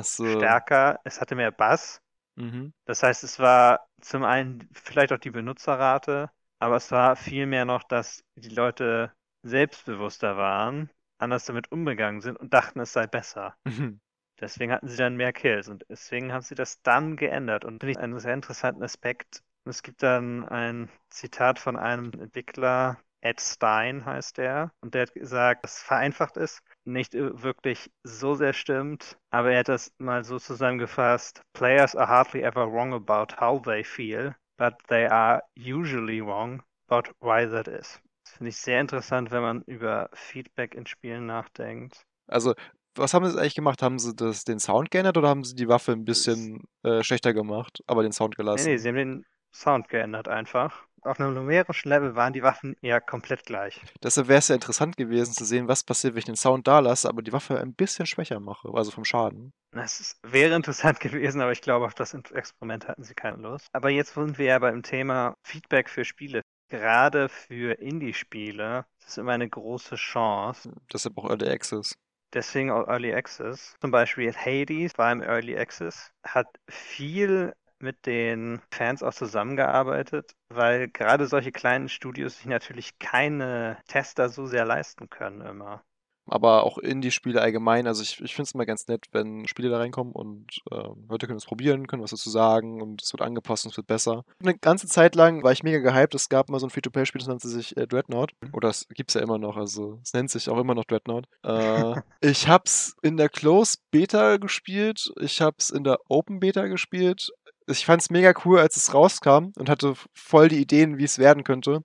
[0.03, 0.25] so.
[0.25, 2.01] stärker, es hatte mehr Bass.
[2.35, 2.73] Mhm.
[2.85, 7.83] Das heißt, es war zum einen vielleicht auch die Benutzerrate, aber es war vielmehr noch,
[7.83, 9.11] dass die Leute
[9.43, 13.55] selbstbewusster waren, anders damit umgegangen sind und dachten, es sei besser.
[13.65, 13.99] Mhm.
[14.39, 17.65] Deswegen hatten sie dann mehr Kills und deswegen haben sie das dann geändert.
[17.65, 22.97] Und finde ich einen sehr interessanten Aspekt, es gibt dann ein Zitat von einem Entwickler,
[23.21, 28.35] Ed Stein heißt der, und der hat gesagt, dass es vereinfacht ist, nicht wirklich so
[28.35, 33.39] sehr stimmt, aber er hat das mal so zusammengefasst: Players are hardly ever wrong about
[33.39, 38.01] how they feel, but they are usually wrong about why that is.
[38.25, 42.05] Das finde ich sehr interessant, wenn man über Feedback in Spielen nachdenkt.
[42.27, 42.53] Also
[42.95, 43.81] was haben sie eigentlich gemacht?
[43.81, 47.33] Haben sie das, den Sound geändert oder haben sie die Waffe ein bisschen äh, schlechter
[47.33, 48.65] gemacht, aber den Sound gelassen?
[48.65, 50.85] Nee, nee, sie haben den Sound geändert einfach.
[51.01, 53.81] Auf einem numerischen Level waren die Waffen eher komplett gleich.
[54.01, 56.79] Deshalb wäre es ja interessant gewesen zu sehen, was passiert, wenn ich den Sound da
[56.79, 59.51] lasse, aber die Waffe ein bisschen schwächer mache, also vom Schaden.
[59.71, 63.67] Das wäre interessant gewesen, aber ich glaube, auf das Experiment hatten sie keine Lust.
[63.73, 66.41] Aber jetzt sind wir ja beim Thema Feedback für Spiele.
[66.69, 70.73] Gerade für Indie-Spiele ist es immer eine große Chance.
[70.91, 71.95] Deshalb auch Early Access.
[72.33, 73.75] Deswegen auch Early Access.
[73.79, 77.53] Zum Beispiel Hades war im Early Access, hat viel
[77.83, 84.47] mit den Fans auch zusammengearbeitet, weil gerade solche kleinen Studios sich natürlich keine Tester so
[84.47, 85.83] sehr leisten können immer.
[86.25, 89.77] Aber auch Indie-Spiele allgemein, also ich, ich finde es immer ganz nett, wenn Spiele da
[89.77, 93.65] reinkommen und äh, Leute können es probieren, können was dazu sagen und es wird angepasst
[93.65, 94.23] und es wird besser.
[94.41, 96.15] Eine ganze Zeit lang war ich mega gehypt.
[96.15, 98.31] Es gab mal so ein Free-to-Play-Spiel, das nannte sich äh, Dreadnought.
[98.53, 101.27] Oder es gibt es ja immer noch, also es nennt sich auch immer noch Dreadnought.
[101.43, 107.31] Äh, ich hab's in der Close Beta gespielt, ich hab's in der Open Beta gespielt
[107.67, 111.19] ich fand es mega cool, als es rauskam und hatte voll die Ideen, wie es
[111.19, 111.83] werden könnte.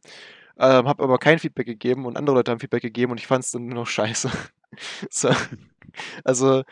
[0.58, 3.44] Ähm, habe aber kein Feedback gegeben und andere Leute haben Feedback gegeben und ich fand
[3.44, 4.30] es dann nur noch scheiße.
[5.10, 5.30] so.
[6.24, 6.62] Also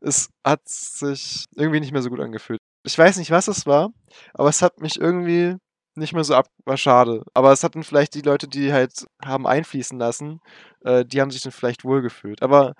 [0.00, 2.60] es hat sich irgendwie nicht mehr so gut angefühlt.
[2.84, 3.90] Ich weiß nicht, was es war,
[4.34, 5.56] aber es hat mich irgendwie
[5.94, 6.46] nicht mehr so ab.
[6.64, 7.24] War schade.
[7.34, 10.40] Aber es hatten vielleicht die Leute, die halt haben einfließen lassen,
[10.84, 12.42] äh, die haben sich dann vielleicht wohlgefühlt.
[12.42, 12.74] Aber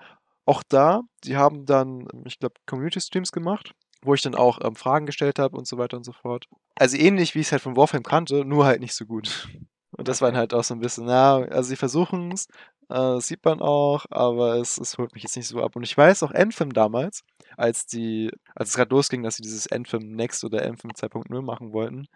[0.45, 3.71] auch da, die haben dann, ich glaube, Community-Streams gemacht
[4.05, 6.47] wo ich dann auch ähm, Fragen gestellt habe und so weiter und so fort.
[6.75, 9.49] Also ähnlich wie ich es halt von Warframe kannte, nur halt nicht so gut.
[9.97, 12.49] Und das war dann halt auch so ein bisschen, na, also sie versuchen es,
[12.89, 15.75] äh, sieht man auch, aber es, es holt mich jetzt nicht so ab.
[15.75, 17.23] Und ich weiß auch, Anthem damals,
[17.55, 21.71] als die, als es gerade losging, dass sie dieses Anthem Next oder Anthem 2.0 machen
[21.71, 22.07] wollten,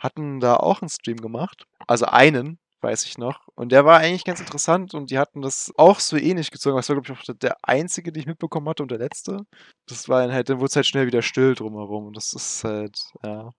[0.00, 1.66] hatten da auch einen Stream gemacht.
[1.86, 3.48] Also einen, weiß ich noch.
[3.54, 6.76] Und der war eigentlich ganz interessant und die hatten das auch so ähnlich gezogen.
[6.76, 9.40] Das war, glaube ich, auch der einzige, den ich mitbekommen hatte und der letzte.
[9.88, 12.06] Das war dann halt, dann wurde es halt schnell wieder still drumherum.
[12.06, 13.52] Und das ist halt, ja.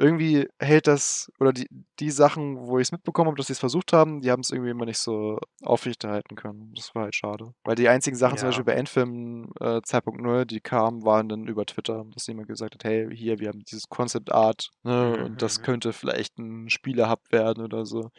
[0.00, 3.58] Irgendwie hält das, oder die, die Sachen, wo ich es mitbekommen habe, dass sie es
[3.58, 6.72] versucht haben, die haben es irgendwie immer nicht so aufrechterhalten können.
[6.74, 7.52] Das war halt schade.
[7.64, 8.38] Weil die einzigen Sachen, ja.
[8.38, 12.74] zum Beispiel bei Endfilm äh, 2.0, die kamen, waren dann über Twitter, dass jemand gesagt
[12.74, 15.24] hat, hey, hier, wir haben dieses Concept Art, ne, mhm.
[15.24, 15.64] und das mhm.
[15.64, 18.10] könnte vielleicht ein Spieler-Hub werden oder so.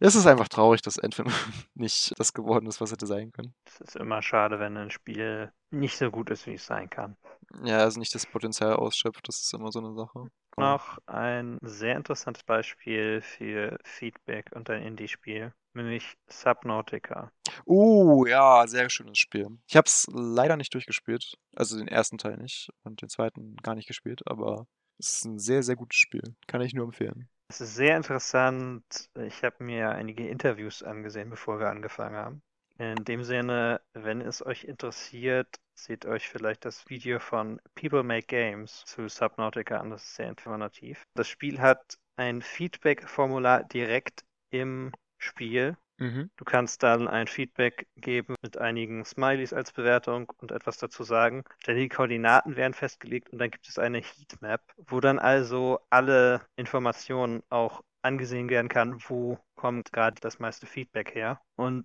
[0.00, 1.28] Es ist einfach traurig, dass Endfilm
[1.74, 3.54] nicht das geworden ist, was hätte sein können.
[3.66, 7.16] Es ist immer schade, wenn ein Spiel nicht so gut ist, wie es sein kann.
[7.64, 10.30] Ja, also nicht das Potenzial ausschöpft, das ist immer so eine Sache.
[10.56, 17.32] Noch ein sehr interessantes Beispiel für Feedback und ein Indie-Spiel, nämlich Subnautica.
[17.66, 19.46] Uh, ja, sehr schönes Spiel.
[19.68, 23.74] Ich habe es leider nicht durchgespielt, also den ersten Teil nicht und den zweiten gar
[23.74, 24.66] nicht gespielt, aber
[24.98, 26.34] es ist ein sehr, sehr gutes Spiel.
[26.46, 27.28] Kann ich nur empfehlen.
[27.48, 28.84] Es ist sehr interessant.
[29.16, 32.42] Ich habe mir einige Interviews angesehen, bevor wir angefangen haben.
[32.80, 38.28] In dem Sinne, wenn es euch interessiert, seht euch vielleicht das Video von People Make
[38.28, 39.90] Games zu Subnautica an.
[39.90, 41.02] Das ist sehr informativ.
[41.12, 45.76] Das Spiel hat ein Feedback-Formular direkt im Spiel.
[45.98, 46.30] Mhm.
[46.36, 51.44] Du kannst dann ein Feedback geben mit einigen Smileys als Bewertung und etwas dazu sagen.
[51.66, 57.42] Die Koordinaten werden festgelegt und dann gibt es eine Heatmap, wo dann also alle Informationen
[57.50, 61.42] auch angesehen werden kann, wo kommt gerade das meiste Feedback her.
[61.56, 61.84] Und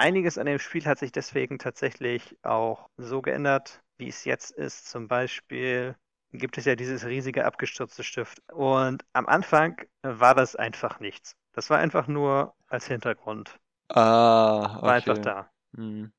[0.00, 4.88] einiges an dem Spiel hat sich deswegen tatsächlich auch so geändert, wie es jetzt ist.
[4.88, 5.94] Zum Beispiel
[6.32, 8.42] gibt es ja dieses riesige abgestürzte Stift.
[8.52, 11.36] Und am Anfang war das einfach nichts.
[11.52, 13.58] Das war einfach nur als Hintergrund.
[13.88, 14.86] Ah, okay.
[14.86, 15.50] War einfach da.
[15.76, 16.12] Hm.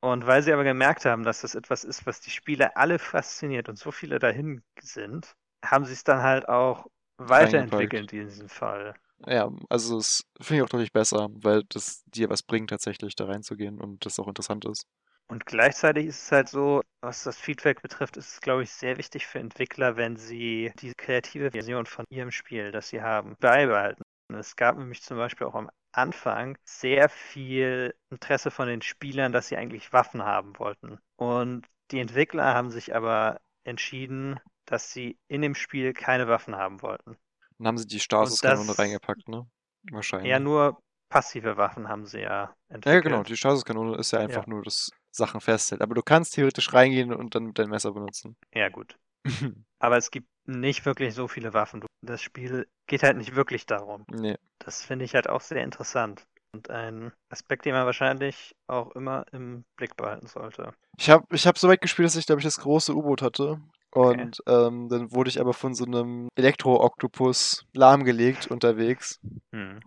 [0.00, 3.68] Und weil sie aber gemerkt haben, dass das etwas ist, was die Spieler alle fasziniert
[3.70, 8.94] und so viele dahin sind, haben sie es dann halt auch weiterentwickelt in diesem Fall.
[9.26, 13.24] Ja, also das finde ich auch deutlich besser, weil das dir was bringt, tatsächlich da
[13.26, 14.86] reinzugehen und das auch interessant ist.
[15.26, 18.98] Und gleichzeitig ist es halt so, was das Feedback betrifft, ist es, glaube ich, sehr
[18.98, 24.02] wichtig für Entwickler, wenn sie diese kreative Version von ihrem Spiel, das sie haben, beibehalten.
[24.32, 29.48] Es gab nämlich zum Beispiel auch am Anfang sehr viel Interesse von den Spielern, dass
[29.48, 30.98] sie eigentlich Waffen haben wollten.
[31.16, 36.82] Und die Entwickler haben sich aber entschieden, dass sie in dem Spiel keine Waffen haben
[36.82, 37.16] wollten.
[37.58, 39.46] Dann haben sie die Stasis-Kanone reingepackt, ne?
[39.90, 40.30] Wahrscheinlich.
[40.30, 42.94] Ja, nur passive Waffen haben sie ja entwickelt.
[42.94, 43.22] Ja, genau.
[43.22, 44.48] Die Stasis-Kanone ist ja einfach ja.
[44.48, 45.82] nur das Sachen festhält.
[45.82, 48.36] Aber du kannst theoretisch reingehen und dann dein Messer benutzen.
[48.52, 48.98] Ja, gut.
[49.78, 51.84] Aber es gibt nicht wirklich so viele Waffen.
[52.02, 54.04] Das Spiel geht halt nicht wirklich darum.
[54.10, 54.36] Nee.
[54.58, 56.26] Das finde ich halt auch sehr interessant.
[56.52, 60.72] Und ein Aspekt, den man wahrscheinlich auch immer im Blick behalten sollte.
[60.98, 63.60] Ich habe ich hab so weit gespielt, dass ich, glaube ich, das große U-Boot hatte.
[63.94, 64.66] Und okay.
[64.66, 69.20] ähm, dann wurde ich aber von so einem Elektro-Oktopus lahmgelegt unterwegs.
[69.52, 69.80] Hm.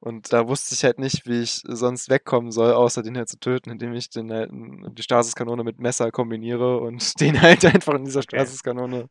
[0.00, 3.38] Und da wusste ich halt nicht, wie ich sonst wegkommen soll, außer den halt zu
[3.38, 8.04] töten, indem ich den halt, die Stasiskanone mit Messer kombiniere und den halt einfach in
[8.04, 8.38] dieser okay.
[8.38, 9.08] Stasiskanone,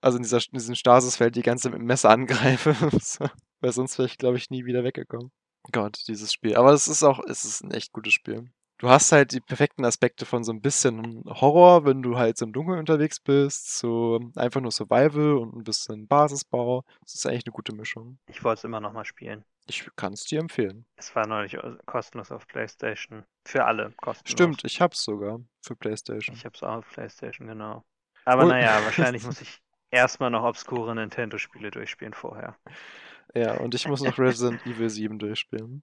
[0.00, 2.74] also in, dieser, in diesem Stasisfeld die ganze mit dem Messer angreife.
[3.60, 5.30] Weil sonst wäre ich, glaube ich, nie wieder weggekommen.
[5.72, 6.56] Gott, dieses Spiel.
[6.56, 9.84] Aber es ist auch, es ist ein echt gutes Spiel du hast halt die perfekten
[9.84, 14.20] Aspekte von so ein bisschen Horror, wenn du halt so im Dunkeln unterwegs bist, so
[14.36, 16.84] einfach nur Survival und ein bisschen Basisbau.
[17.02, 18.18] Das ist eigentlich eine gute Mischung.
[18.28, 19.44] Ich wollte es immer noch mal spielen.
[19.66, 20.86] Ich kann es dir empfehlen.
[20.96, 23.24] Es war neulich äh, kostenlos auf PlayStation.
[23.44, 24.32] Für alle kostenlos.
[24.32, 26.34] Stimmt, ich hab's sogar für PlayStation.
[26.34, 27.84] Ich hab's auch auf PlayStation, genau.
[28.24, 29.60] Aber und naja, wahrscheinlich muss ich
[29.90, 32.56] erstmal noch obskure Nintendo-Spiele durchspielen vorher.
[33.34, 35.82] Ja, und ich muss noch Resident Evil 7 durchspielen.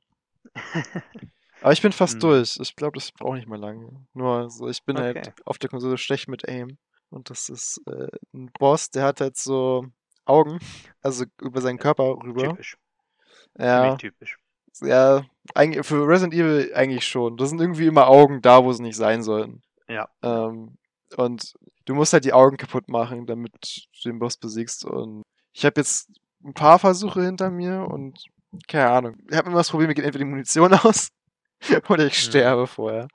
[1.66, 2.20] Aber ich bin fast hm.
[2.20, 2.59] durch.
[2.61, 3.89] Ich glaube, das braucht nicht mehr lange.
[4.13, 5.30] Nur so, ich bin halt okay.
[5.30, 6.78] halt auf der Konsole schlecht mit Aim.
[7.09, 9.88] Und das ist äh, ein Boss, der hat halt so
[10.26, 10.59] Augen,
[11.01, 12.49] also über seinen Körper rüber.
[12.49, 12.78] Typisch.
[13.57, 13.95] Ja.
[13.95, 14.38] typisch.
[14.84, 17.36] Ja, eigentlich, für Resident Evil eigentlich schon.
[17.36, 19.63] Das sind irgendwie immer Augen da, wo sie nicht sein sollten.
[19.88, 20.07] Ja.
[20.22, 20.78] Ähm,
[21.18, 21.55] und
[21.86, 24.86] du musst halt die Augen kaputt machen, damit du den Boss besiegst.
[24.86, 26.11] Und ich habe jetzt
[26.43, 28.24] ein paar Versuche hinter mir und
[28.68, 29.16] keine Ahnung.
[29.32, 31.09] Ich habe immer das Problem, mir geht entweder die Munition aus
[31.89, 32.30] Oder ich hm.
[32.30, 32.68] sterbe mhm.
[32.68, 33.08] vorher.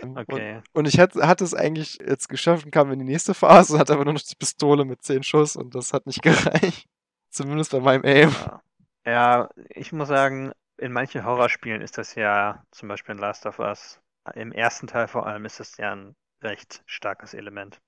[0.00, 0.56] Okay.
[0.56, 3.78] Und, und ich hatte, hatte es eigentlich jetzt geschafft und kam in die nächste Phase,
[3.78, 6.88] hatte aber nur noch die Pistole mit 10 Schuss und das hat nicht gereicht.
[7.30, 8.30] Zumindest bei meinem Aim.
[8.30, 8.62] Ja.
[9.06, 13.58] ja, ich muss sagen, in manchen Horrorspielen ist das ja, zum Beispiel in Last of
[13.58, 14.00] Us,
[14.34, 17.80] im ersten Teil vor allem ist das ja ein recht starkes Element.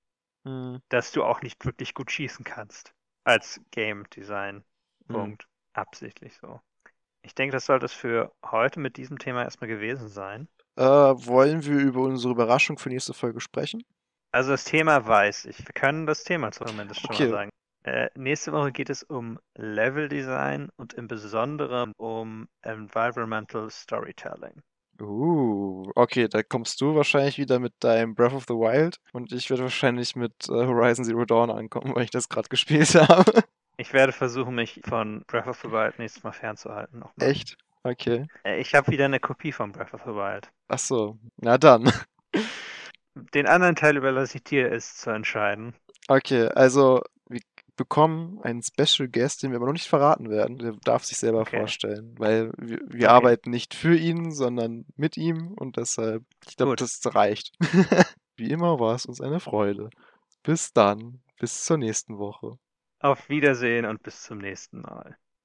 [0.43, 0.81] Mhm.
[0.89, 2.93] Dass du auch nicht wirklich gut schießen kannst.
[3.23, 4.63] Als Game Design.
[5.07, 5.15] Hm.
[5.15, 5.43] Punkt.
[5.43, 5.81] Mhm.
[5.81, 6.61] Absichtlich so.
[7.25, 10.47] Ich denke, das sollte es für heute mit diesem Thema erstmal gewesen sein.
[10.75, 13.83] Äh, wollen wir über unsere Überraschung für nächste Folge sprechen?
[14.31, 15.57] Also das Thema weiß ich.
[15.59, 17.23] Wir können das Thema zumindest schon okay.
[17.23, 17.49] mal sagen.
[17.83, 24.61] Äh, nächste Woche geht es um Level Design und im Besonderen um Environmental Storytelling.
[25.01, 29.49] Uh, okay, da kommst du wahrscheinlich wieder mit deinem Breath of the Wild und ich
[29.49, 33.43] werde wahrscheinlich mit äh, Horizon Zero Dawn ankommen, weil ich das gerade gespielt habe.
[33.77, 36.99] Ich werde versuchen, mich von Breath of the Wild nächstes Mal fernzuhalten.
[36.99, 37.29] Nochmal.
[37.29, 37.57] Echt?
[37.83, 38.25] Okay.
[38.43, 40.49] Äh, ich habe wieder eine Kopie von Breath of the Wild.
[40.67, 41.91] Ach so, na dann.
[43.33, 45.73] Den anderen Teil überlasse ich dir, es zu entscheiden.
[46.07, 47.41] Okay, also wir
[47.75, 50.57] bekommen einen Special Guest, den wir aber noch nicht verraten werden.
[50.57, 51.57] Der darf sich selber okay.
[51.57, 53.05] vorstellen, weil wir, wir okay.
[53.05, 57.51] arbeiten nicht für ihn, sondern mit ihm und deshalb, ich glaube, das reicht.
[58.35, 59.89] Wie immer war es uns eine Freude.
[60.43, 62.57] Bis dann, bis zur nächsten Woche.
[63.05, 65.17] Auf Wiedersehen und bis zum nächsten Mal.